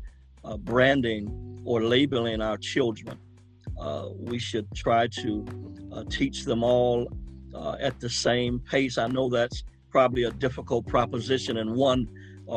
uh, 0.45 0.57
branding 0.57 1.61
or 1.65 1.83
labeling 1.83 2.41
our 2.41 2.57
children. 2.57 3.19
Uh, 3.79 4.09
we 4.17 4.39
should 4.39 4.67
try 4.75 5.07
to 5.09 5.45
uh, 5.93 6.05
teach 6.09 6.45
them 6.45 6.63
all 6.63 7.09
at 7.81 8.01
the 8.01 8.09
same 8.09 8.59
pace. 8.61 8.99
I 8.99 9.07
know 9.09 9.29
that's 9.29 9.63
probably 9.91 10.25
a 10.25 10.31
difficult 10.31 10.87
proposition 10.87 11.59
and 11.59 11.75
one 11.75 12.09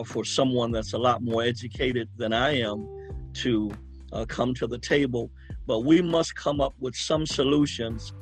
for 0.06 0.26
someone 0.26 0.72
that's 0.72 0.94
a 0.94 0.98
lot 0.98 1.22
more 1.22 1.44
educated 1.44 2.10
than 2.18 2.34
I 2.34 2.60
am 2.60 2.88
to 3.36 3.72
uh, 4.12 4.26
come 4.26 4.54
to 4.56 4.68
the 4.68 4.78
table, 4.78 5.32
but 5.68 5.82
we 5.82 6.02
must 6.02 6.36
come 6.36 6.62
up 6.62 6.74
with 6.80 6.96
some 6.96 7.26
solutions 7.26 8.14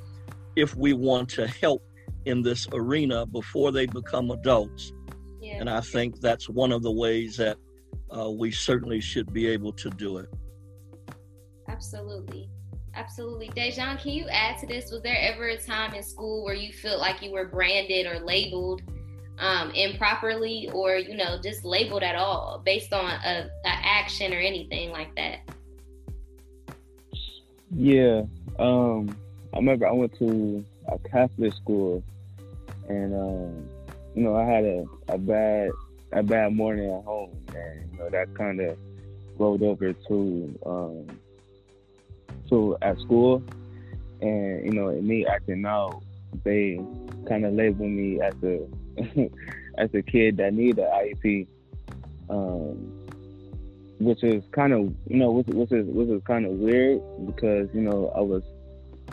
if 0.55 0.75
we 0.75 0.93
want 0.93 1.29
to 1.29 1.47
help 1.47 1.83
in 2.25 2.41
this 2.41 2.67
arena 2.73 3.25
before 3.25 3.71
they 3.71 3.85
become 3.85 4.31
adults. 4.31 4.93
Yeah. 5.41 5.57
And 5.59 5.69
I 5.69 5.81
think 5.81 6.19
that's 6.19 6.49
one 6.49 6.71
of 6.71 6.81
the 6.83 6.91
ways 6.91 7.37
that 7.37 7.57
uh, 8.15 8.29
we 8.29 8.51
certainly 8.51 9.01
should 9.01 9.33
be 9.33 9.47
able 9.47 9.73
to 9.73 9.89
do 9.89 10.17
it. 10.17 10.29
Absolutely. 11.67 12.49
Absolutely. 12.95 13.49
Dejan, 13.49 13.99
can 13.99 14.11
you 14.11 14.27
add 14.29 14.59
to 14.59 14.67
this? 14.67 14.91
Was 14.91 15.01
there 15.01 15.17
ever 15.19 15.47
a 15.47 15.57
time 15.57 15.95
in 15.95 16.03
school 16.03 16.43
where 16.43 16.53
you 16.53 16.71
felt 16.71 16.99
like 16.99 17.21
you 17.23 17.31
were 17.31 17.47
branded 17.47 18.05
or 18.05 18.19
labeled 18.19 18.83
um, 19.39 19.71
improperly 19.71 20.69
or, 20.73 20.95
you 20.95 21.15
know, 21.15 21.39
just 21.41 21.65
labeled 21.65 22.03
at 22.03 22.15
all 22.15 22.61
based 22.63 22.93
on 22.93 23.05
a, 23.05 23.49
a 23.65 23.69
action 23.69 24.33
or 24.33 24.37
anything 24.37 24.91
like 24.91 25.15
that? 25.15 25.39
Yeah. 27.71 28.23
Um, 28.59 29.15
I 29.53 29.57
remember 29.57 29.87
I 29.87 29.91
went 29.91 30.17
to 30.19 30.63
a 30.87 30.99
Catholic 31.09 31.53
school 31.53 32.03
and, 32.87 33.13
um, 33.13 33.69
you 34.15 34.23
know, 34.23 34.35
I 34.35 34.45
had 34.45 34.63
a, 34.63 34.85
a 35.09 35.17
bad 35.17 35.71
a 36.11 36.21
bad 36.21 36.53
morning 36.53 36.85
at 36.93 37.03
home 37.03 37.35
and, 37.55 37.91
you 37.91 37.97
know, 37.97 38.09
that 38.09 38.33
kind 38.35 38.61
of 38.61 38.77
rolled 39.37 39.63
over 39.63 39.93
to 39.93 40.59
um, 40.65 41.19
to 42.49 42.77
at 42.81 42.99
school, 42.99 43.43
and 44.21 44.65
you 44.65 44.71
know, 44.71 44.91
me 45.01 45.25
acting 45.25 45.65
out, 45.65 46.03
they 46.43 46.79
kind 47.27 47.45
of 47.45 47.53
labeled 47.53 47.89
me 47.89 48.21
as 48.21 48.33
a 48.43 48.61
as 49.77 49.89
a 49.93 50.01
kid 50.01 50.37
that 50.37 50.53
need 50.53 50.77
an 50.77 50.85
IEP, 50.85 51.47
um, 52.29 52.75
which 53.99 54.23
is 54.23 54.43
kind 54.51 54.73
of 54.73 54.93
you 55.07 55.17
know 55.17 55.31
which, 55.31 55.47
which 55.47 55.71
is 55.71 55.85
which 55.87 56.09
is 56.09 56.21
kind 56.25 56.45
of 56.45 56.51
weird 56.53 57.01
because 57.25 57.69
you 57.73 57.81
know 57.81 58.11
I 58.15 58.21
was 58.21 58.43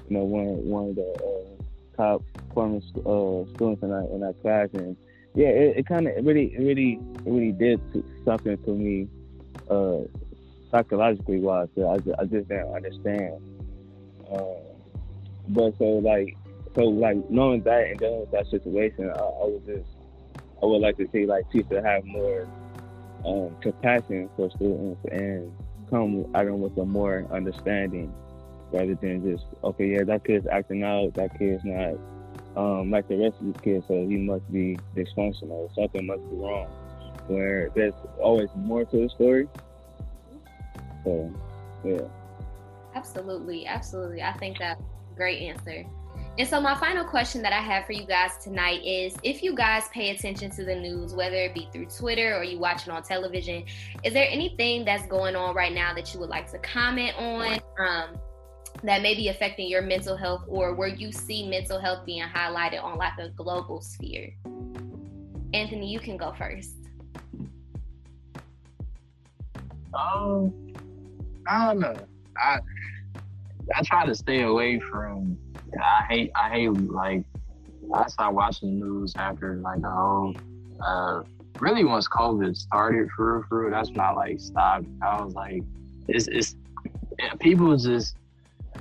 you 0.09 0.16
know 0.16 0.25
one 0.25 0.64
one 0.66 0.88
of 0.90 0.95
the 0.97 1.12
uh, 1.12 1.97
top 1.97 2.23
performing 2.35 2.83
uh, 3.07 3.55
students 3.55 3.83
in 3.83 3.93
our 3.93 4.05
in 4.14 4.23
our 4.23 4.33
class 4.35 4.69
and 4.75 4.97
yeah 5.35 5.49
it, 5.49 5.79
it 5.79 5.87
kind 5.87 6.07
of 6.09 6.25
really 6.25 6.55
really 6.59 6.99
really 7.25 7.53
did 7.53 7.81
something 8.25 8.57
to 8.64 8.71
me 8.71 9.09
uh, 9.71 10.01
psychologically 10.71 11.38
wise. 11.38 11.69
I, 11.79 11.99
I 12.19 12.25
just 12.25 12.49
didn't 12.49 12.75
understand. 12.75 13.40
Uh, 14.31 14.61
but 15.49 15.77
so 15.79 15.85
like 15.85 16.37
so 16.75 16.83
like 16.83 17.31
knowing 17.31 17.63
that 17.63 17.87
and 17.87 17.99
dealing 17.99 18.21
with 18.21 18.31
that 18.33 18.47
situation, 18.47 19.11
I, 19.11 19.19
I 19.19 19.45
would 19.47 19.67
just 19.67 19.89
I 20.63 20.67
would 20.67 20.81
like 20.81 20.97
to 20.99 21.09
see 21.11 21.27
like 21.27 21.51
teachers 21.51 21.85
have 21.85 22.05
more 22.05 22.47
um, 23.25 23.57
compassion 23.61 24.29
for 24.37 24.51
students 24.51 25.01
and 25.11 25.53
come 25.89 26.27
at 26.35 26.47
them 26.47 26.61
with 26.61 26.77
a 26.79 26.85
more 26.85 27.27
understanding 27.33 28.13
rather 28.73 28.95
than 28.95 29.23
just 29.29 29.45
okay 29.65 29.95
yeah 29.95 30.05
that 30.05 30.25
kid's 30.25 30.47
acting 30.47 30.85
out 30.85 31.13
that 31.15 31.37
kid's 31.37 31.65
not 31.65 31.95
um, 32.57 32.91
like 32.91 33.09
the 33.09 33.17
rest 33.17 33.35
of 33.41 33.53
the 33.53 33.59
kids 33.59 33.85
so 33.89 33.95
he 34.07 34.17
must 34.17 34.51
be 34.53 34.79
dysfunctional 34.95 35.75
something 35.75 36.07
must 36.07 36.23
be 36.31 36.37
wrong 36.37 36.67
where 37.27 37.71
there's 37.75 37.95
always 38.21 38.49
more 38.55 38.85
to 38.85 38.97
the 38.99 39.09
story 39.09 39.49
so, 41.05 41.33
yeah. 41.85 42.01
Absolutely, 42.95 43.67
absolutely. 43.67 44.23
I 44.23 44.33
think 44.35 44.59
that's 44.59 44.81
a 44.81 45.15
great 45.17 45.43
answer. 45.43 45.85
And 46.40 46.48
so, 46.48 46.59
my 46.59 46.74
final 46.74 47.05
question 47.05 47.42
that 47.42 47.53
I 47.53 47.61
have 47.61 47.85
for 47.85 47.92
you 47.92 48.07
guys 48.07 48.38
tonight 48.42 48.83
is 48.83 49.14
if 49.22 49.42
you 49.42 49.55
guys 49.55 49.83
pay 49.92 50.09
attention 50.09 50.50
to 50.53 50.64
the 50.64 50.74
news, 50.74 51.12
whether 51.12 51.37
it 51.37 51.53
be 51.53 51.68
through 51.70 51.88
Twitter 51.94 52.35
or 52.35 52.42
you 52.42 52.59
watch 52.59 52.85
it 52.85 52.88
on 52.88 53.03
television, 53.03 53.62
is 54.05 54.14
there 54.14 54.26
anything 54.26 54.87
that's 54.87 55.07
going 55.07 55.37
on 55.37 55.55
right 55.55 55.74
now 55.74 55.92
that 55.92 56.14
you 56.14 56.20
would 56.20 56.31
like 56.31 56.50
to 56.53 56.59
comment 56.61 57.14
on 57.18 57.61
um, 57.79 58.16
that 58.83 59.03
may 59.03 59.14
be 59.14 59.29
affecting 59.29 59.68
your 59.68 59.83
mental 59.83 60.16
health 60.16 60.42
or 60.48 60.74
where 60.74 60.88
you 60.88 61.12
see 61.12 61.46
mental 61.46 61.79
health 61.79 62.07
being 62.07 62.22
highlighted 62.22 62.83
on 62.83 62.96
like 62.96 63.18
a 63.18 63.29
global 63.37 63.83
sphere? 63.83 64.33
Anthony, 65.53 65.92
you 65.92 66.00
can 66.00 66.16
go 66.16 66.33
first. 66.33 66.74
Um, 69.92 70.72
I 71.46 71.66
don't 71.66 71.81
know. 71.81 71.96
I 72.38 72.61
I 73.76 73.83
try 73.83 74.07
to 74.07 74.14
stay 74.14 74.40
away 74.40 74.81
from. 74.81 75.37
I 75.83 76.05
hate. 76.09 76.33
I 76.35 76.51
hate 76.51 76.69
like. 76.71 77.25
I 77.95 78.07
stopped 78.09 78.35
watching 78.35 78.79
the 78.79 78.87
news 78.87 79.15
after 79.17 79.57
like 79.57 79.81
the 79.83 79.91
whole. 79.91 80.35
Uh, 80.85 81.23
really, 81.59 81.85
once 81.85 82.09
COVID 82.09 82.57
started, 82.57 83.09
for 83.17 83.39
real, 83.39 83.45
for 83.49 83.63
real, 83.63 83.71
that's 83.71 83.91
when 83.91 84.01
I 84.01 84.13
like 84.13 84.41
stopped. 84.41 84.87
I 85.03 85.23
was 85.23 85.35
like, 85.35 85.63
it's 86.09 86.29
it's 86.29 86.57
yeah, 87.19 87.35
people 87.41 87.77
just. 87.77 88.17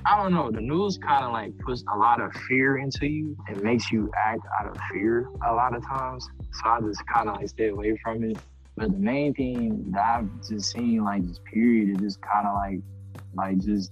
I 0.06 0.16
don't 0.22 0.32
know. 0.32 0.50
The 0.50 0.60
news 0.60 0.98
kind 0.98 1.24
of 1.24 1.32
like 1.32 1.52
puts 1.58 1.84
a 1.92 1.98
lot 1.98 2.20
of 2.20 2.32
fear 2.48 2.78
into 2.78 3.06
you. 3.06 3.36
It 3.50 3.62
makes 3.62 3.90
you 3.90 4.10
act 4.16 4.40
out 4.58 4.68
of 4.68 4.76
fear 4.90 5.28
a 5.46 5.52
lot 5.52 5.74
of 5.74 5.84
times. 5.84 6.26
So 6.52 6.70
I 6.70 6.80
just 6.80 7.02
kind 7.12 7.28
of 7.28 7.36
like 7.36 7.48
stay 7.48 7.68
away 7.68 7.98
from 8.02 8.22
it. 8.24 8.38
But 8.76 8.92
the 8.92 8.98
main 8.98 9.34
thing 9.34 9.90
that 9.90 10.00
I've 10.00 10.48
just 10.48 10.72
seen, 10.72 11.04
like 11.04 11.26
this 11.26 11.40
period, 11.52 11.90
is 11.90 12.02
just 12.02 12.22
kind 12.22 12.46
of 12.46 12.54
like, 12.54 12.80
like 13.34 13.58
just, 13.58 13.90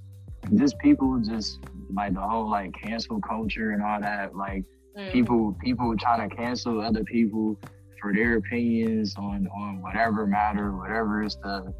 just 0.54 0.78
people 0.78 1.18
just 1.18 1.58
like 1.92 2.14
the 2.14 2.20
whole 2.20 2.50
like 2.50 2.72
cancel 2.74 3.20
culture 3.20 3.72
and 3.72 3.82
all 3.82 4.00
that. 4.00 4.36
Like 4.36 4.64
mm. 4.96 5.12
people, 5.12 5.56
people 5.62 5.94
trying 5.96 6.28
to 6.28 6.34
cancel 6.34 6.80
other 6.80 7.04
people 7.04 7.58
for 8.00 8.12
their 8.12 8.36
opinions 8.36 9.14
on 9.16 9.48
on 9.48 9.82
whatever 9.82 10.26
matter, 10.26 10.76
whatever 10.76 11.22
is 11.22 11.36
the 11.36 11.72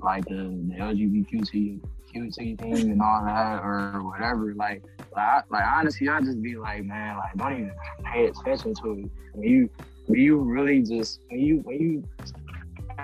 like 0.00 0.24
the, 0.26 0.34
the 0.68 0.74
LGBTQ 0.78 1.80
QT 2.14 2.58
thing 2.58 2.90
and 2.90 3.02
all 3.02 3.24
that 3.24 3.62
or 3.62 4.02
whatever. 4.04 4.54
Like, 4.54 4.82
like, 5.16 5.44
like 5.50 5.64
honestly, 5.64 6.08
I 6.08 6.20
just 6.20 6.40
be 6.42 6.56
like, 6.56 6.84
man, 6.84 7.16
like 7.16 7.34
don't 7.36 7.52
even 7.52 7.72
pay 8.04 8.26
attention 8.26 8.74
to 8.82 8.92
it. 8.92 9.10
When 9.32 9.48
you 9.48 9.70
when 10.06 10.20
you 10.20 10.38
really 10.38 10.82
just 10.82 11.20
when 11.28 11.40
you 11.40 11.60
when 11.64 11.80
you 11.80 12.04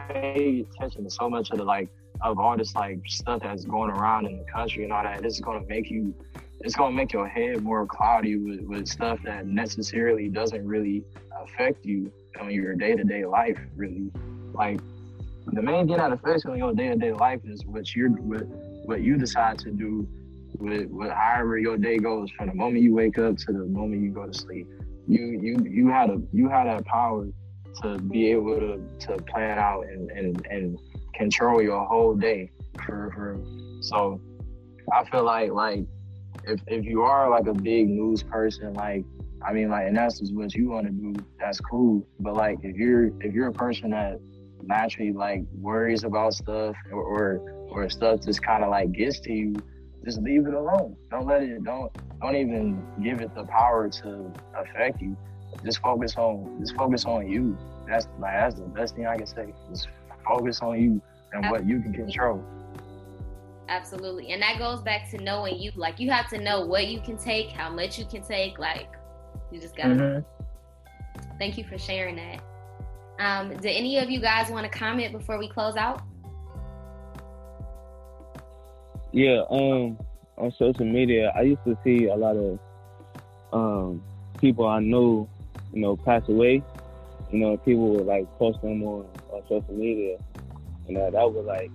pay 0.09 0.65
attention 0.77 1.05
to 1.05 1.11
so 1.11 1.29
much 1.29 1.51
of 1.51 1.59
the 1.59 1.65
like 1.65 1.89
of 2.23 2.39
all 2.39 2.57
this 2.57 2.75
like 2.75 3.01
stuff 3.07 3.41
that's 3.43 3.65
going 3.65 3.91
around 3.91 4.27
in 4.27 4.39
the 4.39 4.45
country 4.45 4.85
and 4.85 4.93
all 4.93 5.03
that, 5.03 5.23
this 5.23 5.35
is 5.35 5.41
gonna 5.41 5.67
make 5.67 5.91
you 5.91 6.15
it's 6.61 6.75
gonna 6.75 6.95
make 6.95 7.13
your 7.13 7.27
head 7.27 7.63
more 7.63 7.87
cloudy 7.87 8.37
with, 8.37 8.61
with 8.63 8.87
stuff 8.87 9.19
that 9.25 9.47
necessarily 9.47 10.29
doesn't 10.29 10.67
really 10.67 11.03
affect 11.43 11.85
you 11.85 12.13
on 12.41 12.51
your 12.51 12.75
day 12.75 12.95
to 12.95 13.05
day 13.05 13.25
life 13.25 13.59
really. 13.75 14.11
Like 14.53 14.81
the 15.47 15.63
main 15.63 15.87
thing 15.87 15.97
that 15.97 16.13
affects 16.13 16.45
you 16.45 16.53
on 16.53 16.59
your 16.59 16.75
day 16.75 16.89
to 16.89 16.97
day 16.97 17.13
life 17.13 17.41
is 17.45 17.65
what 17.65 17.95
you're 17.95 18.11
what, 18.11 18.47
what 18.87 19.01
you 19.01 19.17
decide 19.17 19.59
to 19.61 19.71
do 19.71 20.07
with, 20.59 20.91
with 20.91 21.11
however 21.11 21.59
your 21.59 21.79
day 21.79 21.97
goes 21.97 22.31
from 22.33 22.49
the 22.49 22.55
moment 22.55 22.83
you 22.83 22.95
wake 22.95 23.19
up 23.19 23.37
to 23.37 23.53
the 23.53 23.65
moment 23.65 24.03
you 24.03 24.11
go 24.11 24.27
to 24.27 24.35
sleep. 24.35 24.69
You 25.09 25.39
you 25.41 25.57
you 25.69 25.89
had 25.89 26.11
a 26.11 26.21
you 26.33 26.49
had 26.49 26.67
that 26.67 26.85
power 26.85 27.27
to 27.83 27.99
be 27.99 28.31
able 28.31 28.57
to 28.57 29.07
to 29.07 29.17
plan 29.25 29.59
out 29.59 29.87
and 29.87 30.11
and, 30.11 30.47
and 30.51 30.79
control 31.15 31.63
your 31.63 31.85
whole 31.87 32.15
day 32.15 32.51
for, 32.85 33.11
for 33.15 33.41
so 33.81 34.21
I 34.93 35.05
feel 35.05 35.25
like 35.25 35.53
like 35.53 35.87
if 36.45 36.61
if 36.67 36.85
you 36.85 37.03
are 37.03 37.29
like 37.31 37.47
a 37.47 37.55
big 37.55 37.89
news 37.89 38.23
person 38.23 38.73
like 38.75 39.05
I 39.47 39.53
mean 39.53 39.71
like 39.71 39.87
and 39.87 39.97
that's 39.97 40.21
what 40.33 40.55
you 40.55 40.71
want 40.71 40.87
to 40.87 40.93
do 40.93 41.15
that's 41.39 41.61
cool 41.61 42.07
but 42.19 42.35
like 42.35 42.59
if 42.63 42.77
you're 42.77 43.07
if 43.21 43.35
you're 43.35 43.49
a 43.49 43.53
person 43.53 43.91
that 43.91 44.21
naturally 44.63 45.13
like 45.13 45.43
worries 45.55 46.05
about 46.05 46.35
stuff 46.35 46.77
or 46.93 47.03
or, 47.03 47.67
or 47.71 47.91
stuff 47.91 48.21
just 48.21 48.43
kind 48.43 48.63
of 48.63 48.71
like 48.71 48.93
gets 48.93 49.21
to 49.21 49.33
you 49.33 49.55
just 50.05 50.23
leave 50.23 50.47
it 50.47 50.55
alone. 50.55 50.97
Don't 51.11 51.27
let 51.27 51.43
it. 51.43 51.63
Don't 51.65 51.93
don't 52.21 52.37
even 52.37 52.83
give 53.03 53.21
it 53.21 53.35
the 53.35 53.45
power 53.45 53.89
to 53.89 54.33
affect 54.57 55.01
you. 55.01 55.17
Just 55.65 55.81
focus 55.81 56.17
on 56.17 56.59
just 56.61 56.75
focus 56.77 57.05
on 57.05 57.29
you. 57.29 57.57
That's 57.87 58.09
like 58.19 58.33
that's 58.33 58.55
the 58.57 58.63
best 58.63 58.97
thing 58.97 59.07
I 59.07 59.17
can 59.17 59.27
say. 59.27 59.53
Just 59.69 59.89
focus 60.27 60.61
on 60.63 60.81
you 60.81 61.03
and 61.33 61.51
what 61.51 61.67
you 61.67 61.81
can 61.81 61.93
control. 61.93 62.43
Absolutely, 63.71 64.33
and 64.33 64.43
that 64.43 64.59
goes 64.59 64.83
back 64.83 65.09
to 65.13 65.19
knowing 65.19 65.57
you. 65.57 65.71
Like 65.77 66.01
you 66.01 66.11
have 66.11 66.29
to 66.31 66.39
know 66.39 66.67
what 66.67 66.89
you 66.89 67.01
can 67.01 67.17
take, 67.17 67.51
how 67.51 67.71
much 67.71 68.01
you 68.01 68.05
can 68.05 68.21
take. 68.21 68.59
Like 68.59 68.89
you 69.53 69.61
just 69.61 69.77
gotta. 69.77 69.95
Mm-hmm. 69.95 71.37
Thank 71.39 71.57
you 71.57 71.63
for 71.63 71.79
sharing 71.79 72.17
that. 72.17 72.41
Um, 73.21 73.57
do 73.57 73.69
any 73.69 73.99
of 73.99 74.11
you 74.11 74.21
guys 74.21 74.51
want 74.51 74.71
to 74.71 74.77
comment 74.77 75.13
before 75.13 75.39
we 75.39 75.49
close 75.49 75.77
out? 75.77 76.03
Yeah, 79.13 79.43
um, 79.51 79.97
on 80.37 80.53
social 80.59 80.85
media, 80.85 81.33
I 81.37 81.43
used 81.43 81.63
to 81.65 81.79
see 81.85 82.07
a 82.07 82.17
lot 82.17 82.37
of 82.37 82.59
um, 83.53 84.03
people 84.41 84.67
I 84.67 84.81
know, 84.81 85.29
you 85.73 85.81
know, 85.81 85.97
pass 85.97 86.29
away. 86.29 86.63
You 87.31 87.39
know, 87.39 87.57
people 87.57 87.91
would 87.91 88.07
like 88.07 88.27
post 88.37 88.61
them 88.63 88.83
on, 88.83 89.07
on 89.33 89.43
social 89.49 89.75
media, 89.75 90.19
and 90.89 90.97
uh, 90.97 91.11
that 91.11 91.33
was 91.33 91.45
like, 91.47 91.71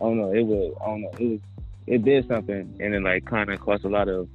I 0.00 0.04
don't 0.04 0.18
know, 0.18 0.32
it 0.32 0.42
was, 0.42 0.74
I 0.80 0.86
don't 0.86 1.02
know, 1.02 1.14
it 1.18 1.24
was, 1.24 1.40
it 1.86 2.04
did 2.04 2.28
something, 2.28 2.76
and 2.80 2.94
it 2.94 3.02
like 3.02 3.24
kind 3.24 3.50
of 3.50 3.60
caused 3.60 3.84
a 3.84 3.88
lot 3.88 4.08
of 4.08 4.28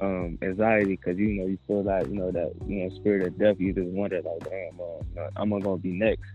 um, 0.00 0.38
anxiety 0.42 0.96
because 0.96 1.18
you 1.18 1.28
know 1.28 1.46
you 1.46 1.58
feel 1.66 1.82
like 1.82 2.06
you 2.06 2.18
know 2.18 2.30
that 2.30 2.52
you 2.66 2.84
know 2.84 2.96
spirit 2.96 3.26
of 3.26 3.38
death. 3.38 3.56
You 3.58 3.72
just 3.72 3.88
wonder 3.88 4.16
like, 4.16 4.44
damn, 4.44 5.24
uh, 5.24 5.30
I'm 5.36 5.50
gonna 5.50 5.76
be 5.78 5.92
next. 5.92 6.26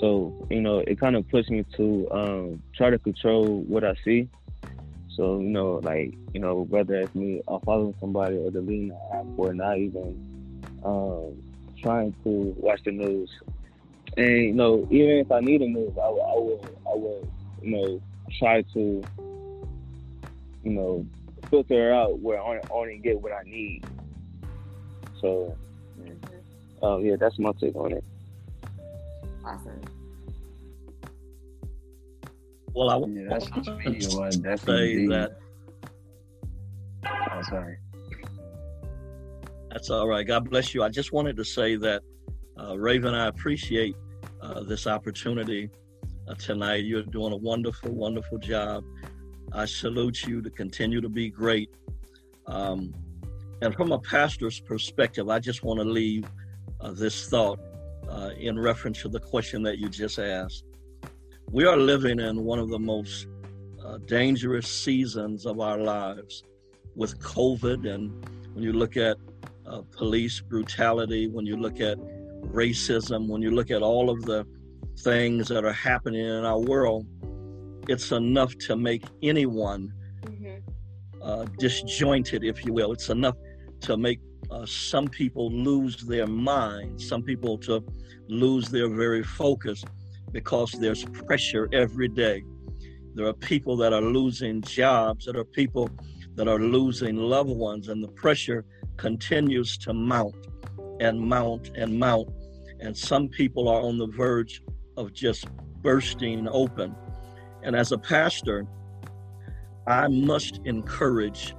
So, 0.00 0.46
you 0.48 0.60
know, 0.60 0.78
it 0.78 1.00
kind 1.00 1.16
of 1.16 1.28
pushed 1.28 1.50
me 1.50 1.64
to 1.76 2.08
um, 2.12 2.62
try 2.76 2.90
to 2.90 2.98
control 2.98 3.62
what 3.66 3.84
I 3.84 3.94
see. 4.04 4.28
So, 5.16 5.40
you 5.40 5.48
know, 5.48 5.80
like, 5.82 6.14
you 6.32 6.40
know, 6.40 6.66
whether 6.68 6.94
it's 6.94 7.14
me 7.14 7.42
or 7.48 7.60
following 7.64 7.94
somebody 7.98 8.36
or 8.36 8.50
deleting 8.50 8.88
the 8.88 9.16
app 9.16 9.26
or 9.36 9.52
not 9.52 9.76
even 9.76 10.80
um, 10.84 11.36
trying 11.82 12.14
to 12.24 12.54
watch 12.58 12.80
the 12.84 12.92
news. 12.92 13.28
And, 14.16 14.28
you 14.28 14.54
know, 14.54 14.86
even 14.90 15.16
if 15.18 15.32
I 15.32 15.40
need 15.40 15.62
a 15.62 15.66
news, 15.66 15.92
I, 15.98 16.06
I 16.06 16.06
will, 16.06 16.78
I 16.86 16.94
will, 16.94 17.32
you 17.62 17.70
know, 17.70 18.02
try 18.38 18.62
to, 18.74 19.02
you 20.64 20.70
know, 20.70 21.06
filter 21.50 21.92
out 21.92 22.18
where 22.20 22.40
I 22.40 22.60
only 22.70 22.98
get 22.98 23.20
what 23.20 23.32
I 23.32 23.42
need. 23.44 23.84
So, 25.20 25.56
um, 26.82 27.04
yeah, 27.04 27.16
that's 27.18 27.38
my 27.38 27.52
take 27.60 27.74
on 27.74 27.92
it. 27.92 28.04
Awesome. 29.44 29.80
Well, 32.74 32.90
I 32.90 33.08
yeah, 33.08 33.28
that's 33.28 33.48
social 33.48 33.76
media 33.76 34.08
one 34.16 34.30
say 34.58 35.06
that. 35.06 35.38
Oh, 37.04 37.42
sorry. 37.48 37.78
That's 39.70 39.90
all 39.90 40.06
right. 40.06 40.26
God 40.26 40.48
bless 40.48 40.74
you. 40.74 40.82
I 40.82 40.88
just 40.88 41.12
wanted 41.12 41.36
to 41.36 41.44
say 41.44 41.76
that, 41.76 42.02
uh, 42.60 42.78
Raven, 42.78 43.14
I 43.14 43.26
appreciate 43.26 43.96
uh, 44.40 44.62
this 44.62 44.86
opportunity 44.86 45.70
tonight. 46.34 46.84
You're 46.84 47.02
doing 47.02 47.32
a 47.32 47.36
wonderful, 47.36 47.92
wonderful 47.92 48.38
job. 48.38 48.84
I 49.52 49.64
salute 49.64 50.24
you 50.24 50.42
to 50.42 50.50
continue 50.50 51.00
to 51.00 51.08
be 51.08 51.30
great. 51.30 51.70
Um, 52.46 52.94
and 53.62 53.74
from 53.74 53.92
a 53.92 53.98
pastor's 53.98 54.60
perspective, 54.60 55.28
I 55.28 55.38
just 55.38 55.62
want 55.62 55.80
to 55.80 55.84
leave 55.84 56.24
uh, 56.80 56.92
this 56.92 57.28
thought 57.28 57.58
uh, 58.08 58.30
in 58.38 58.58
reference 58.58 59.02
to 59.02 59.08
the 59.08 59.20
question 59.20 59.62
that 59.64 59.78
you 59.78 59.88
just 59.88 60.18
asked. 60.18 60.64
We 61.50 61.64
are 61.64 61.76
living 61.76 62.20
in 62.20 62.44
one 62.44 62.58
of 62.58 62.68
the 62.68 62.78
most 62.78 63.26
uh, 63.84 63.98
dangerous 64.06 64.68
seasons 64.68 65.46
of 65.46 65.60
our 65.60 65.78
lives 65.78 66.44
with 66.94 67.18
COVID. 67.20 67.88
And 67.92 68.28
when 68.52 68.62
you 68.62 68.72
look 68.72 68.96
at 68.96 69.16
uh, 69.66 69.82
police 69.96 70.40
brutality, 70.40 71.26
when 71.28 71.46
you 71.46 71.56
look 71.56 71.80
at 71.80 71.98
racism, 72.42 73.28
when 73.28 73.42
you 73.42 73.50
look 73.50 73.70
at 73.70 73.82
all 73.82 74.10
of 74.10 74.22
the 74.22 74.46
things 75.02 75.48
that 75.48 75.64
are 75.64 75.72
happening 75.72 76.24
in 76.24 76.44
our 76.44 76.58
world, 76.58 77.06
it's 77.88 78.12
enough 78.12 78.56
to 78.58 78.76
make 78.76 79.04
anyone 79.22 79.92
mm-hmm. 80.22 80.58
uh, 81.22 81.46
disjointed, 81.58 82.44
if 82.44 82.64
you 82.64 82.72
will. 82.72 82.92
It's 82.92 83.08
enough 83.08 83.36
to 83.80 83.96
make 83.96 84.20
uh, 84.50 84.66
some 84.66 85.08
people 85.08 85.50
lose 85.50 85.96
their 86.04 86.26
mind, 86.26 87.00
some 87.00 87.22
people 87.22 87.58
to 87.58 87.84
lose 88.28 88.68
their 88.68 88.88
very 88.88 89.22
focus 89.22 89.84
because 90.32 90.72
there's 90.72 91.04
pressure 91.04 91.68
every 91.72 92.08
day. 92.08 92.44
There 93.14 93.26
are 93.26 93.34
people 93.34 93.76
that 93.78 93.92
are 93.92 94.02
losing 94.02 94.62
jobs, 94.62 95.26
there 95.26 95.38
are 95.40 95.44
people 95.44 95.90
that 96.34 96.48
are 96.48 96.58
losing 96.58 97.16
loved 97.16 97.50
ones, 97.50 97.88
and 97.88 98.02
the 98.02 98.08
pressure 98.08 98.64
continues 98.96 99.76
to 99.78 99.92
mount 99.92 100.36
and 101.00 101.20
mount 101.20 101.70
and 101.74 101.98
mount. 101.98 102.28
And 102.80 102.96
some 102.96 103.28
people 103.28 103.68
are 103.68 103.80
on 103.80 103.98
the 103.98 104.06
verge 104.06 104.62
of 104.98 105.12
just 105.12 105.46
bursting 105.80 106.48
open. 106.48 106.94
And 107.62 107.76
as 107.76 107.92
a 107.92 107.98
pastor, 107.98 108.66
I 109.86 110.08
must 110.08 110.60
encourage 110.64 111.54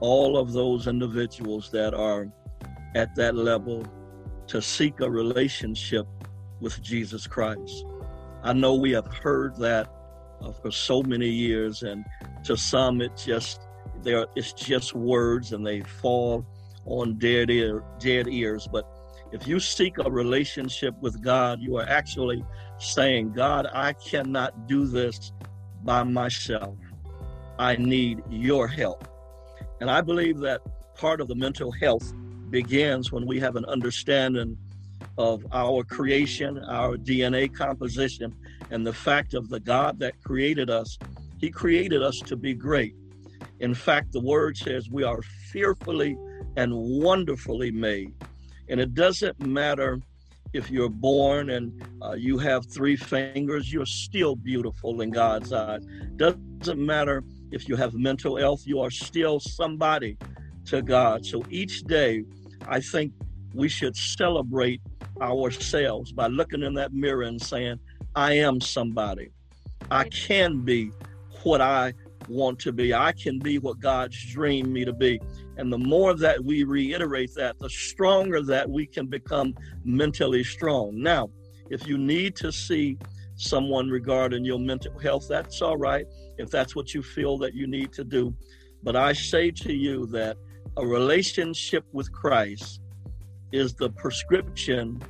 all 0.00 0.36
of 0.36 0.52
those 0.52 0.86
individuals 0.86 1.70
that 1.70 1.94
are 1.94 2.26
at 2.94 3.14
that 3.16 3.34
level 3.34 3.84
to 4.48 4.62
seek 4.62 5.00
a 5.00 5.10
relationship 5.10 6.06
with 6.60 6.82
Jesus 6.82 7.26
Christ. 7.26 7.84
I 8.42 8.52
know 8.52 8.74
we 8.74 8.92
have 8.92 9.06
heard 9.06 9.56
that 9.56 9.92
uh, 10.40 10.52
for 10.52 10.70
so 10.70 11.02
many 11.02 11.28
years, 11.28 11.82
and 11.82 12.04
to 12.44 12.56
some, 12.56 13.00
it 13.00 13.16
just 13.16 13.60
there 14.02 14.26
it's 14.34 14.52
just 14.52 14.94
words, 14.94 15.52
and 15.52 15.66
they 15.66 15.80
fall 15.80 16.46
on 16.84 17.18
dead 17.18 17.50
ear, 17.50 17.82
dead 17.98 18.28
ears. 18.28 18.68
But 18.70 18.86
if 19.36 19.46
you 19.46 19.60
seek 19.60 19.98
a 19.98 20.10
relationship 20.10 20.94
with 21.02 21.22
God, 21.22 21.60
you 21.60 21.76
are 21.76 21.86
actually 21.86 22.42
saying, 22.78 23.32
God, 23.34 23.66
I 23.70 23.92
cannot 23.92 24.66
do 24.66 24.86
this 24.86 25.30
by 25.84 26.04
myself. 26.04 26.74
I 27.58 27.76
need 27.76 28.22
your 28.30 28.66
help. 28.66 29.06
And 29.82 29.90
I 29.90 30.00
believe 30.00 30.38
that 30.38 30.62
part 30.94 31.20
of 31.20 31.28
the 31.28 31.34
mental 31.34 31.70
health 31.70 32.14
begins 32.48 33.12
when 33.12 33.26
we 33.26 33.38
have 33.38 33.56
an 33.56 33.66
understanding 33.66 34.56
of 35.18 35.44
our 35.52 35.84
creation, 35.84 36.58
our 36.64 36.96
DNA 36.96 37.54
composition, 37.54 38.34
and 38.70 38.86
the 38.86 38.92
fact 38.94 39.34
of 39.34 39.50
the 39.50 39.60
God 39.60 39.98
that 39.98 40.14
created 40.24 40.70
us. 40.70 40.98
He 41.38 41.50
created 41.50 42.02
us 42.02 42.22
to 42.24 42.36
be 42.36 42.54
great. 42.54 42.94
In 43.60 43.74
fact, 43.74 44.12
the 44.12 44.20
word 44.20 44.56
says 44.56 44.88
we 44.88 45.04
are 45.04 45.20
fearfully 45.50 46.16
and 46.56 46.72
wonderfully 46.74 47.70
made. 47.70 48.14
And 48.68 48.80
it 48.80 48.94
doesn't 48.94 49.40
matter 49.40 50.00
if 50.52 50.70
you're 50.70 50.88
born 50.88 51.50
and 51.50 51.84
uh, 52.02 52.12
you 52.12 52.38
have 52.38 52.66
three 52.66 52.96
fingers, 52.96 53.72
you're 53.72 53.86
still 53.86 54.36
beautiful 54.36 55.00
in 55.00 55.10
God's 55.10 55.52
eyes. 55.52 55.84
Doesn't 56.16 56.78
matter 56.78 57.24
if 57.50 57.68
you 57.68 57.76
have 57.76 57.94
mental 57.94 58.36
health, 58.36 58.62
you 58.64 58.80
are 58.80 58.90
still 58.90 59.38
somebody 59.40 60.16
to 60.66 60.82
God. 60.82 61.24
So 61.24 61.44
each 61.50 61.82
day, 61.82 62.24
I 62.66 62.80
think 62.80 63.12
we 63.54 63.68
should 63.68 63.96
celebrate 63.96 64.80
ourselves 65.20 66.12
by 66.12 66.26
looking 66.26 66.62
in 66.62 66.74
that 66.74 66.92
mirror 66.92 67.22
and 67.22 67.40
saying, 67.40 67.78
I 68.14 68.34
am 68.34 68.60
somebody. 68.60 69.30
I 69.90 70.04
can 70.04 70.60
be 70.62 70.90
what 71.42 71.60
I 71.60 71.92
want 72.28 72.58
to 72.60 72.72
be. 72.72 72.94
I 72.94 73.12
can 73.12 73.38
be 73.38 73.58
what 73.58 73.80
God's 73.80 74.16
dreamed 74.32 74.68
me 74.68 74.84
to 74.84 74.92
be. 74.92 75.20
And 75.56 75.72
the 75.72 75.78
more 75.78 76.14
that 76.14 76.42
we 76.42 76.64
reiterate 76.64 77.34
that, 77.34 77.58
the 77.58 77.70
stronger 77.70 78.42
that 78.42 78.68
we 78.68 78.86
can 78.86 79.06
become 79.06 79.54
mentally 79.84 80.44
strong. 80.44 81.00
Now, 81.00 81.30
if 81.70 81.86
you 81.86 81.98
need 81.98 82.36
to 82.36 82.52
see 82.52 82.98
someone 83.36 83.88
regarding 83.88 84.44
your 84.44 84.58
mental 84.58 84.98
health, 84.98 85.26
that's 85.28 85.60
all 85.62 85.76
right 85.76 86.06
if 86.38 86.50
that's 86.50 86.76
what 86.76 86.94
you 86.94 87.02
feel 87.02 87.38
that 87.38 87.54
you 87.54 87.66
need 87.66 87.92
to 87.92 88.04
do. 88.04 88.34
But 88.82 88.96
I 88.96 89.12
say 89.12 89.50
to 89.50 89.72
you 89.72 90.06
that 90.06 90.36
a 90.76 90.86
relationship 90.86 91.84
with 91.92 92.12
Christ 92.12 92.80
is 93.52 93.74
the 93.74 93.90
prescription 93.90 95.02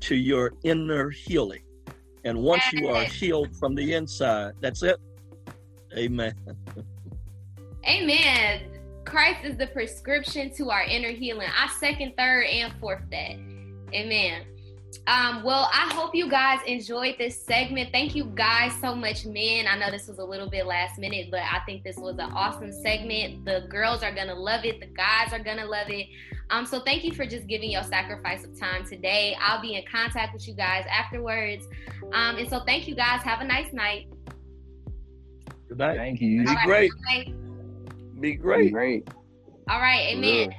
to 0.00 0.16
your 0.16 0.54
inner 0.64 1.10
healing. 1.10 1.62
And 2.24 2.38
once 2.38 2.72
you 2.72 2.88
are 2.88 3.04
healed 3.04 3.56
from 3.56 3.74
the 3.74 3.94
inside, 3.94 4.52
that's 4.60 4.82
it. 4.82 4.96
Amen. 5.96 6.34
Amen. 7.86 8.62
Christ 9.04 9.44
is 9.44 9.56
the 9.56 9.66
prescription 9.66 10.50
to 10.54 10.70
our 10.70 10.82
inner 10.82 11.10
healing. 11.10 11.48
I 11.56 11.68
second, 11.78 12.14
third, 12.16 12.46
and 12.46 12.72
fourth 12.80 13.02
that. 13.10 13.36
Amen. 13.92 14.46
Um, 15.06 15.42
well, 15.42 15.68
I 15.72 15.92
hope 15.94 16.14
you 16.14 16.28
guys 16.28 16.60
enjoyed 16.66 17.16
this 17.18 17.44
segment. 17.44 17.90
Thank 17.92 18.14
you 18.14 18.26
guys 18.34 18.72
so 18.80 18.94
much, 18.94 19.24
men. 19.24 19.66
I 19.66 19.76
know 19.76 19.90
this 19.90 20.06
was 20.06 20.18
a 20.18 20.24
little 20.24 20.48
bit 20.48 20.66
last 20.66 20.98
minute, 20.98 21.28
but 21.30 21.40
I 21.40 21.60
think 21.66 21.82
this 21.82 21.96
was 21.96 22.14
an 22.18 22.30
awesome 22.32 22.72
segment. 22.72 23.44
The 23.44 23.66
girls 23.68 24.02
are 24.02 24.14
gonna 24.14 24.34
love 24.34 24.64
it, 24.64 24.80
the 24.80 24.86
guys 24.86 25.32
are 25.32 25.42
gonna 25.42 25.64
love 25.64 25.88
it. 25.88 26.06
Um, 26.50 26.66
so 26.66 26.80
thank 26.80 27.04
you 27.04 27.12
for 27.12 27.24
just 27.24 27.46
giving 27.46 27.70
your 27.70 27.82
sacrifice 27.82 28.44
of 28.44 28.58
time 28.58 28.84
today. 28.84 29.36
I'll 29.40 29.62
be 29.62 29.74
in 29.74 29.84
contact 29.90 30.34
with 30.34 30.46
you 30.46 30.54
guys 30.54 30.84
afterwards. 30.90 31.66
Um, 32.12 32.36
and 32.36 32.48
so 32.48 32.60
thank 32.64 32.86
you 32.86 32.94
guys. 32.94 33.22
Have 33.22 33.40
a 33.40 33.44
nice 33.44 33.72
night. 33.72 34.08
Good 35.72 35.78
night. 35.78 35.96
Thank 35.96 36.20
you. 36.20 36.42
Be 36.42 36.48
All 36.48 36.54
right, 36.54 36.66
great. 36.66 36.90
good 36.90 37.00
night. 37.06 38.20
Be 38.20 38.34
great. 38.34 38.72
Great. 38.74 39.08
All 39.70 39.80
right, 39.80 40.14
amen. 40.14 40.54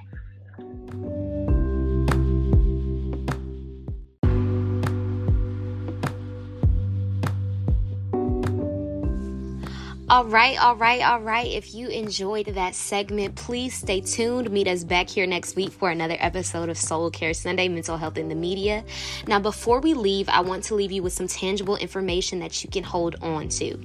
All 10.10 10.26
right, 10.26 10.60
all 10.60 10.76
right, 10.76 11.02
all 11.04 11.22
right. 11.22 11.46
If 11.46 11.76
you 11.76 11.90
enjoyed 11.90 12.48
that 12.48 12.74
segment, 12.74 13.36
please 13.36 13.76
stay 13.76 14.02
tuned. 14.02 14.50
Meet 14.50 14.68
us 14.68 14.84
back 14.84 15.08
here 15.10 15.28
next 15.28 15.56
week 15.56 15.72
for 15.72 15.92
another 15.92 16.18
episode 16.20 16.70
of 16.70 16.78
Soul 16.80 17.12
Care 17.12 17.36
Sunday 17.36 17.68
Mental 17.68 17.98
Health 17.98 18.18
in 18.18 18.30
the 18.30 18.36
Media. 18.36 18.84
Now, 19.28 19.40
before 19.40 19.80
we 19.80 19.94
leave, 19.94 20.28
I 20.28 20.42
want 20.42 20.64
to 20.66 20.76
leave 20.76 20.92
you 20.92 21.04
with 21.04 21.14
some 21.14 21.28
tangible 21.28 21.76
information 21.76 22.40
that 22.40 22.64
you 22.64 22.70
can 22.72 22.84
hold 22.84 23.16
on 23.22 23.50
to. 23.50 23.78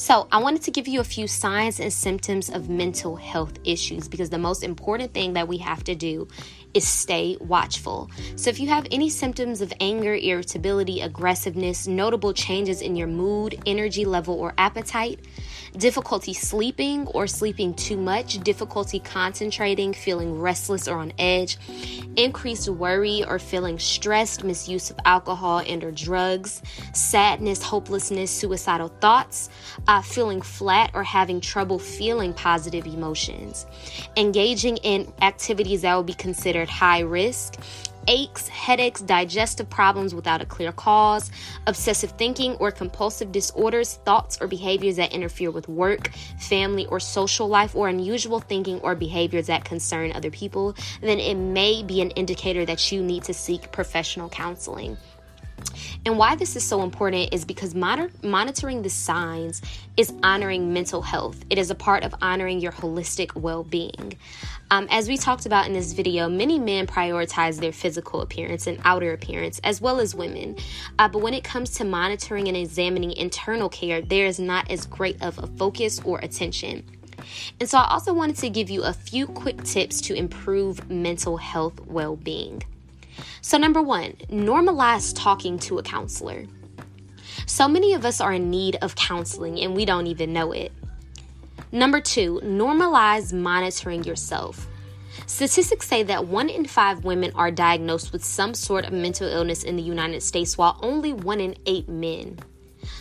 So, 0.00 0.28
I 0.30 0.38
wanted 0.38 0.62
to 0.62 0.70
give 0.70 0.86
you 0.86 1.00
a 1.00 1.04
few 1.04 1.26
signs 1.26 1.80
and 1.80 1.92
symptoms 1.92 2.50
of 2.50 2.68
mental 2.68 3.16
health 3.16 3.54
issues 3.64 4.06
because 4.06 4.30
the 4.30 4.38
most 4.38 4.62
important 4.62 5.12
thing 5.12 5.32
that 5.32 5.48
we 5.48 5.58
have 5.58 5.82
to 5.84 5.96
do 5.96 6.28
is 6.72 6.86
stay 6.86 7.36
watchful. 7.40 8.08
So, 8.36 8.48
if 8.48 8.60
you 8.60 8.68
have 8.68 8.86
any 8.92 9.10
symptoms 9.10 9.60
of 9.60 9.72
anger, 9.80 10.14
irritability, 10.14 11.00
aggressiveness, 11.00 11.88
notable 11.88 12.32
changes 12.32 12.80
in 12.80 12.94
your 12.94 13.08
mood, 13.08 13.60
energy 13.66 14.04
level, 14.04 14.34
or 14.34 14.54
appetite, 14.56 15.18
difficulty 15.76 16.32
sleeping 16.32 17.06
or 17.08 17.26
sleeping 17.26 17.74
too 17.74 17.96
much, 17.96 18.38
difficulty 18.40 18.98
concentrating, 19.00 19.92
feeling 19.92 20.40
restless 20.40 20.88
or 20.88 20.98
on 20.98 21.12
edge, 21.18 21.56
increased 22.16 22.68
worry 22.68 23.24
or 23.24 23.38
feeling 23.38 23.78
stressed, 23.78 24.44
misuse 24.44 24.90
of 24.90 24.98
alcohol 25.04 25.58
and 25.66 25.84
or 25.84 25.90
drugs, 25.90 26.62
sadness, 26.92 27.62
hopelessness, 27.62 28.30
suicidal 28.30 28.88
thoughts, 29.00 29.48
uh, 29.86 30.02
feeling 30.02 30.40
flat 30.40 30.90
or 30.94 31.02
having 31.02 31.40
trouble 31.40 31.78
feeling 31.78 32.32
positive 32.32 32.86
emotions, 32.86 33.66
engaging 34.16 34.76
in 34.78 35.12
activities 35.22 35.82
that 35.82 35.94
will 35.94 36.02
be 36.02 36.14
considered 36.14 36.68
high 36.68 37.00
risk, 37.00 37.56
aches, 38.08 38.48
headaches, 38.48 39.00
digestive 39.00 39.70
problems 39.70 40.14
without 40.14 40.42
a 40.42 40.46
clear 40.46 40.72
cause, 40.72 41.30
obsessive 41.66 42.10
thinking 42.12 42.54
or 42.54 42.72
compulsive 42.72 43.30
disorders, 43.30 43.94
thoughts 44.04 44.38
or 44.40 44.48
behaviors 44.48 44.96
that 44.96 45.12
interfere 45.12 45.50
with 45.50 45.68
work, 45.68 46.08
family, 46.40 46.86
or 46.86 46.98
social 46.98 47.46
life, 47.46 47.76
or 47.76 47.88
unusual 47.88 48.40
thinking 48.40 48.80
or 48.80 48.94
behaviors 48.96 49.46
that 49.46 49.64
concern 49.64 50.10
other 50.12 50.30
people, 50.30 50.74
then 51.00 51.20
it 51.20 51.36
may 51.36 51.82
be 51.82 52.00
an 52.00 52.10
indicator 52.12 52.64
that 52.64 52.90
you 52.90 53.02
need 53.02 53.22
to 53.22 53.34
seek 53.34 53.70
professional 53.70 54.28
counseling. 54.28 54.96
And 56.06 56.16
why 56.16 56.36
this 56.36 56.56
is 56.56 56.64
so 56.64 56.82
important 56.82 57.34
is 57.34 57.44
because 57.44 57.74
monitor, 57.74 58.10
monitoring 58.22 58.82
the 58.82 58.90
signs 58.90 59.60
is 59.96 60.12
honoring 60.22 60.72
mental 60.72 61.02
health. 61.02 61.44
It 61.50 61.58
is 61.58 61.70
a 61.70 61.74
part 61.74 62.04
of 62.04 62.14
honoring 62.22 62.60
your 62.60 62.72
holistic 62.72 63.34
well 63.34 63.64
being. 63.64 64.16
Um, 64.70 64.86
as 64.90 65.08
we 65.08 65.16
talked 65.16 65.46
about 65.46 65.66
in 65.66 65.72
this 65.72 65.92
video, 65.92 66.28
many 66.28 66.58
men 66.58 66.86
prioritize 66.86 67.58
their 67.58 67.72
physical 67.72 68.20
appearance 68.20 68.66
and 68.66 68.78
outer 68.84 69.12
appearance, 69.12 69.60
as 69.64 69.80
well 69.80 69.98
as 69.98 70.14
women. 70.14 70.56
Uh, 70.98 71.08
but 71.08 71.20
when 71.20 71.34
it 71.34 71.44
comes 71.44 71.70
to 71.72 71.84
monitoring 71.84 72.48
and 72.48 72.56
examining 72.56 73.12
internal 73.12 73.68
care, 73.68 74.00
there 74.00 74.26
is 74.26 74.38
not 74.38 74.70
as 74.70 74.86
great 74.86 75.20
of 75.22 75.38
a 75.38 75.46
focus 75.46 76.00
or 76.04 76.18
attention. 76.18 76.84
And 77.60 77.68
so, 77.68 77.78
I 77.78 77.90
also 77.90 78.14
wanted 78.14 78.36
to 78.36 78.50
give 78.50 78.70
you 78.70 78.84
a 78.84 78.92
few 78.92 79.26
quick 79.26 79.64
tips 79.64 80.00
to 80.02 80.14
improve 80.14 80.88
mental 80.88 81.36
health 81.36 81.80
well 81.86 82.16
being. 82.16 82.62
So, 83.40 83.58
number 83.58 83.82
one, 83.82 84.12
normalize 84.30 85.14
talking 85.14 85.58
to 85.60 85.78
a 85.78 85.82
counselor. 85.82 86.46
So 87.46 87.68
many 87.68 87.94
of 87.94 88.04
us 88.04 88.20
are 88.20 88.32
in 88.32 88.50
need 88.50 88.76
of 88.82 88.94
counseling 88.94 89.60
and 89.60 89.74
we 89.74 89.84
don't 89.84 90.06
even 90.06 90.32
know 90.32 90.52
it. 90.52 90.72
Number 91.72 92.00
two, 92.00 92.40
normalize 92.42 93.32
monitoring 93.32 94.04
yourself. 94.04 94.66
Statistics 95.26 95.86
say 95.86 96.02
that 96.04 96.26
one 96.26 96.48
in 96.48 96.64
five 96.64 97.04
women 97.04 97.32
are 97.34 97.50
diagnosed 97.50 98.12
with 98.12 98.24
some 98.24 98.54
sort 98.54 98.84
of 98.86 98.92
mental 98.92 99.28
illness 99.28 99.64
in 99.64 99.76
the 99.76 99.82
United 99.82 100.22
States, 100.22 100.56
while 100.56 100.78
only 100.82 101.12
one 101.12 101.40
in 101.40 101.56
eight 101.66 101.88
men. 101.88 102.38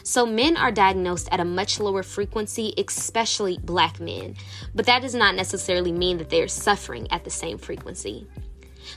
So, 0.04 0.26
men 0.26 0.58
are 0.58 0.72
diagnosed 0.72 1.30
at 1.32 1.40
a 1.40 1.46
much 1.46 1.80
lower 1.80 2.04
frequency, 2.04 2.74
especially 2.78 3.60
black 3.60 4.00
men, 4.00 4.36
but 4.74 4.86
that 4.86 5.02
does 5.02 5.16
not 5.16 5.36
necessarily 5.36 5.92
mean 5.92 6.18
that 6.18 6.30
they 6.30 6.42
are 6.42 6.48
suffering 6.48 7.08
at 7.12 7.24
the 7.24 7.30
same 7.30 7.58
frequency. 7.58 8.28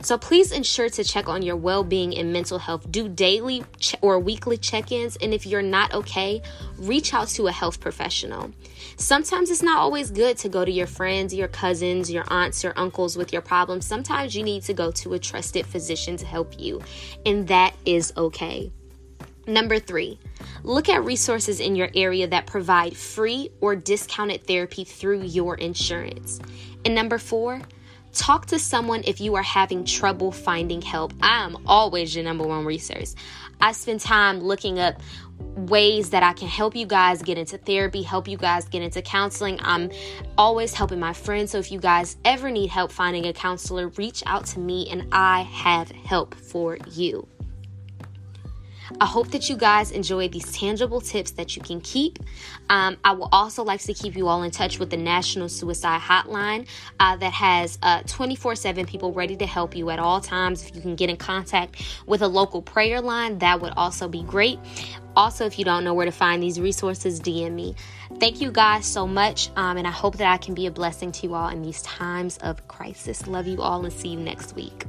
So 0.02 0.16
please 0.16 0.50
ensure 0.50 0.88
to 0.88 1.04
check 1.04 1.28
on 1.28 1.42
your 1.42 1.56
well 1.56 1.84
being 1.84 2.16
and 2.16 2.32
mental 2.32 2.58
health. 2.58 2.90
Do 2.90 3.08
daily 3.08 3.64
or 4.00 4.18
weekly 4.18 4.56
check 4.56 4.92
ins. 4.92 5.16
And 5.16 5.34
if 5.34 5.46
you're 5.46 5.62
not 5.62 5.92
okay, 5.92 6.42
reach 6.78 7.12
out 7.12 7.28
to 7.28 7.48
a 7.48 7.52
health 7.52 7.80
professional. 7.80 8.50
Sometimes 8.96 9.50
it's 9.50 9.62
not 9.62 9.78
always 9.78 10.10
good 10.10 10.38
to 10.38 10.48
go 10.48 10.64
to 10.64 10.70
your 10.70 10.86
friends, 10.86 11.34
your 11.34 11.48
cousins, 11.48 12.10
your 12.10 12.24
aunts, 12.28 12.64
your 12.64 12.72
uncles 12.76 13.16
with 13.16 13.32
your 13.32 13.42
problems. 13.42 13.86
Sometimes 13.86 14.34
you 14.34 14.42
need 14.42 14.62
to 14.64 14.74
go 14.74 14.90
to 14.92 15.14
a 15.14 15.18
trusted 15.18 15.66
physician 15.66 16.16
to 16.16 16.26
help 16.26 16.58
you. 16.58 16.80
And 17.26 17.46
that 17.48 17.74
is 17.84 18.12
okay. 18.16 18.72
Number 19.46 19.78
three, 19.78 20.18
look 20.62 20.88
at 20.88 21.04
resources 21.04 21.60
in 21.60 21.74
your 21.74 21.90
area 21.94 22.26
that 22.28 22.46
provide 22.46 22.96
free 22.96 23.50
or 23.60 23.74
discounted 23.74 24.46
therapy 24.46 24.84
through 24.84 25.22
your 25.22 25.56
insurance. 25.56 26.40
And 26.84 26.94
number 26.94 27.18
four, 27.18 27.60
Talk 28.12 28.46
to 28.46 28.58
someone 28.58 29.02
if 29.04 29.20
you 29.20 29.36
are 29.36 29.42
having 29.42 29.84
trouble 29.84 30.32
finding 30.32 30.82
help. 30.82 31.12
I 31.22 31.44
am 31.44 31.56
always 31.66 32.14
your 32.14 32.24
number 32.24 32.44
one 32.44 32.64
resource. 32.64 33.14
I 33.60 33.72
spend 33.72 34.00
time 34.00 34.40
looking 34.40 34.78
up 34.78 35.00
ways 35.38 36.10
that 36.10 36.22
I 36.22 36.32
can 36.32 36.48
help 36.48 36.74
you 36.74 36.86
guys 36.86 37.22
get 37.22 37.38
into 37.38 37.56
therapy, 37.58 38.02
help 38.02 38.26
you 38.26 38.36
guys 38.36 38.68
get 38.68 38.82
into 38.82 39.00
counseling. 39.02 39.58
I'm 39.62 39.90
always 40.36 40.74
helping 40.74 40.98
my 40.98 41.12
friends. 41.12 41.52
So 41.52 41.58
if 41.58 41.70
you 41.70 41.78
guys 41.78 42.16
ever 42.24 42.50
need 42.50 42.70
help 42.70 42.90
finding 42.90 43.26
a 43.26 43.32
counselor, 43.32 43.88
reach 43.88 44.22
out 44.26 44.46
to 44.46 44.58
me 44.58 44.88
and 44.90 45.06
I 45.12 45.42
have 45.42 45.90
help 45.90 46.34
for 46.34 46.78
you. 46.90 47.29
I 48.98 49.06
hope 49.06 49.28
that 49.28 49.48
you 49.48 49.56
guys 49.56 49.90
enjoy 49.90 50.28
these 50.28 50.50
tangible 50.52 51.00
tips 51.00 51.32
that 51.32 51.56
you 51.56 51.62
can 51.62 51.80
keep. 51.80 52.18
Um, 52.68 52.96
I 53.04 53.12
will 53.12 53.28
also 53.32 53.62
like 53.62 53.80
to 53.82 53.94
keep 53.94 54.16
you 54.16 54.28
all 54.28 54.42
in 54.42 54.50
touch 54.50 54.78
with 54.78 54.90
the 54.90 54.96
National 54.96 55.48
Suicide 55.48 56.00
Hotline 56.00 56.66
uh, 56.98 57.16
that 57.16 57.32
has 57.32 57.78
24 58.06 58.52
uh, 58.52 58.54
7 58.54 58.86
people 58.86 59.12
ready 59.12 59.36
to 59.36 59.46
help 59.46 59.76
you 59.76 59.90
at 59.90 59.98
all 59.98 60.20
times. 60.20 60.66
If 60.68 60.74
you 60.74 60.82
can 60.82 60.96
get 60.96 61.10
in 61.10 61.16
contact 61.16 61.82
with 62.06 62.22
a 62.22 62.28
local 62.28 62.62
prayer 62.62 63.00
line, 63.00 63.38
that 63.38 63.60
would 63.60 63.72
also 63.76 64.08
be 64.08 64.22
great. 64.22 64.58
Also, 65.16 65.44
if 65.44 65.58
you 65.58 65.64
don't 65.64 65.84
know 65.84 65.94
where 65.94 66.06
to 66.06 66.12
find 66.12 66.42
these 66.42 66.60
resources, 66.60 67.20
DM 67.20 67.52
me. 67.52 67.74
Thank 68.18 68.40
you 68.40 68.50
guys 68.50 68.86
so 68.86 69.06
much, 69.06 69.50
um, 69.56 69.76
and 69.76 69.86
I 69.86 69.90
hope 69.90 70.16
that 70.18 70.32
I 70.32 70.36
can 70.36 70.54
be 70.54 70.66
a 70.66 70.70
blessing 70.70 71.12
to 71.12 71.26
you 71.26 71.34
all 71.34 71.48
in 71.48 71.62
these 71.62 71.82
times 71.82 72.38
of 72.38 72.66
crisis. 72.68 73.26
Love 73.26 73.46
you 73.46 73.60
all 73.60 73.84
and 73.84 73.92
see 73.92 74.08
you 74.08 74.20
next 74.20 74.54
week. 74.54 74.84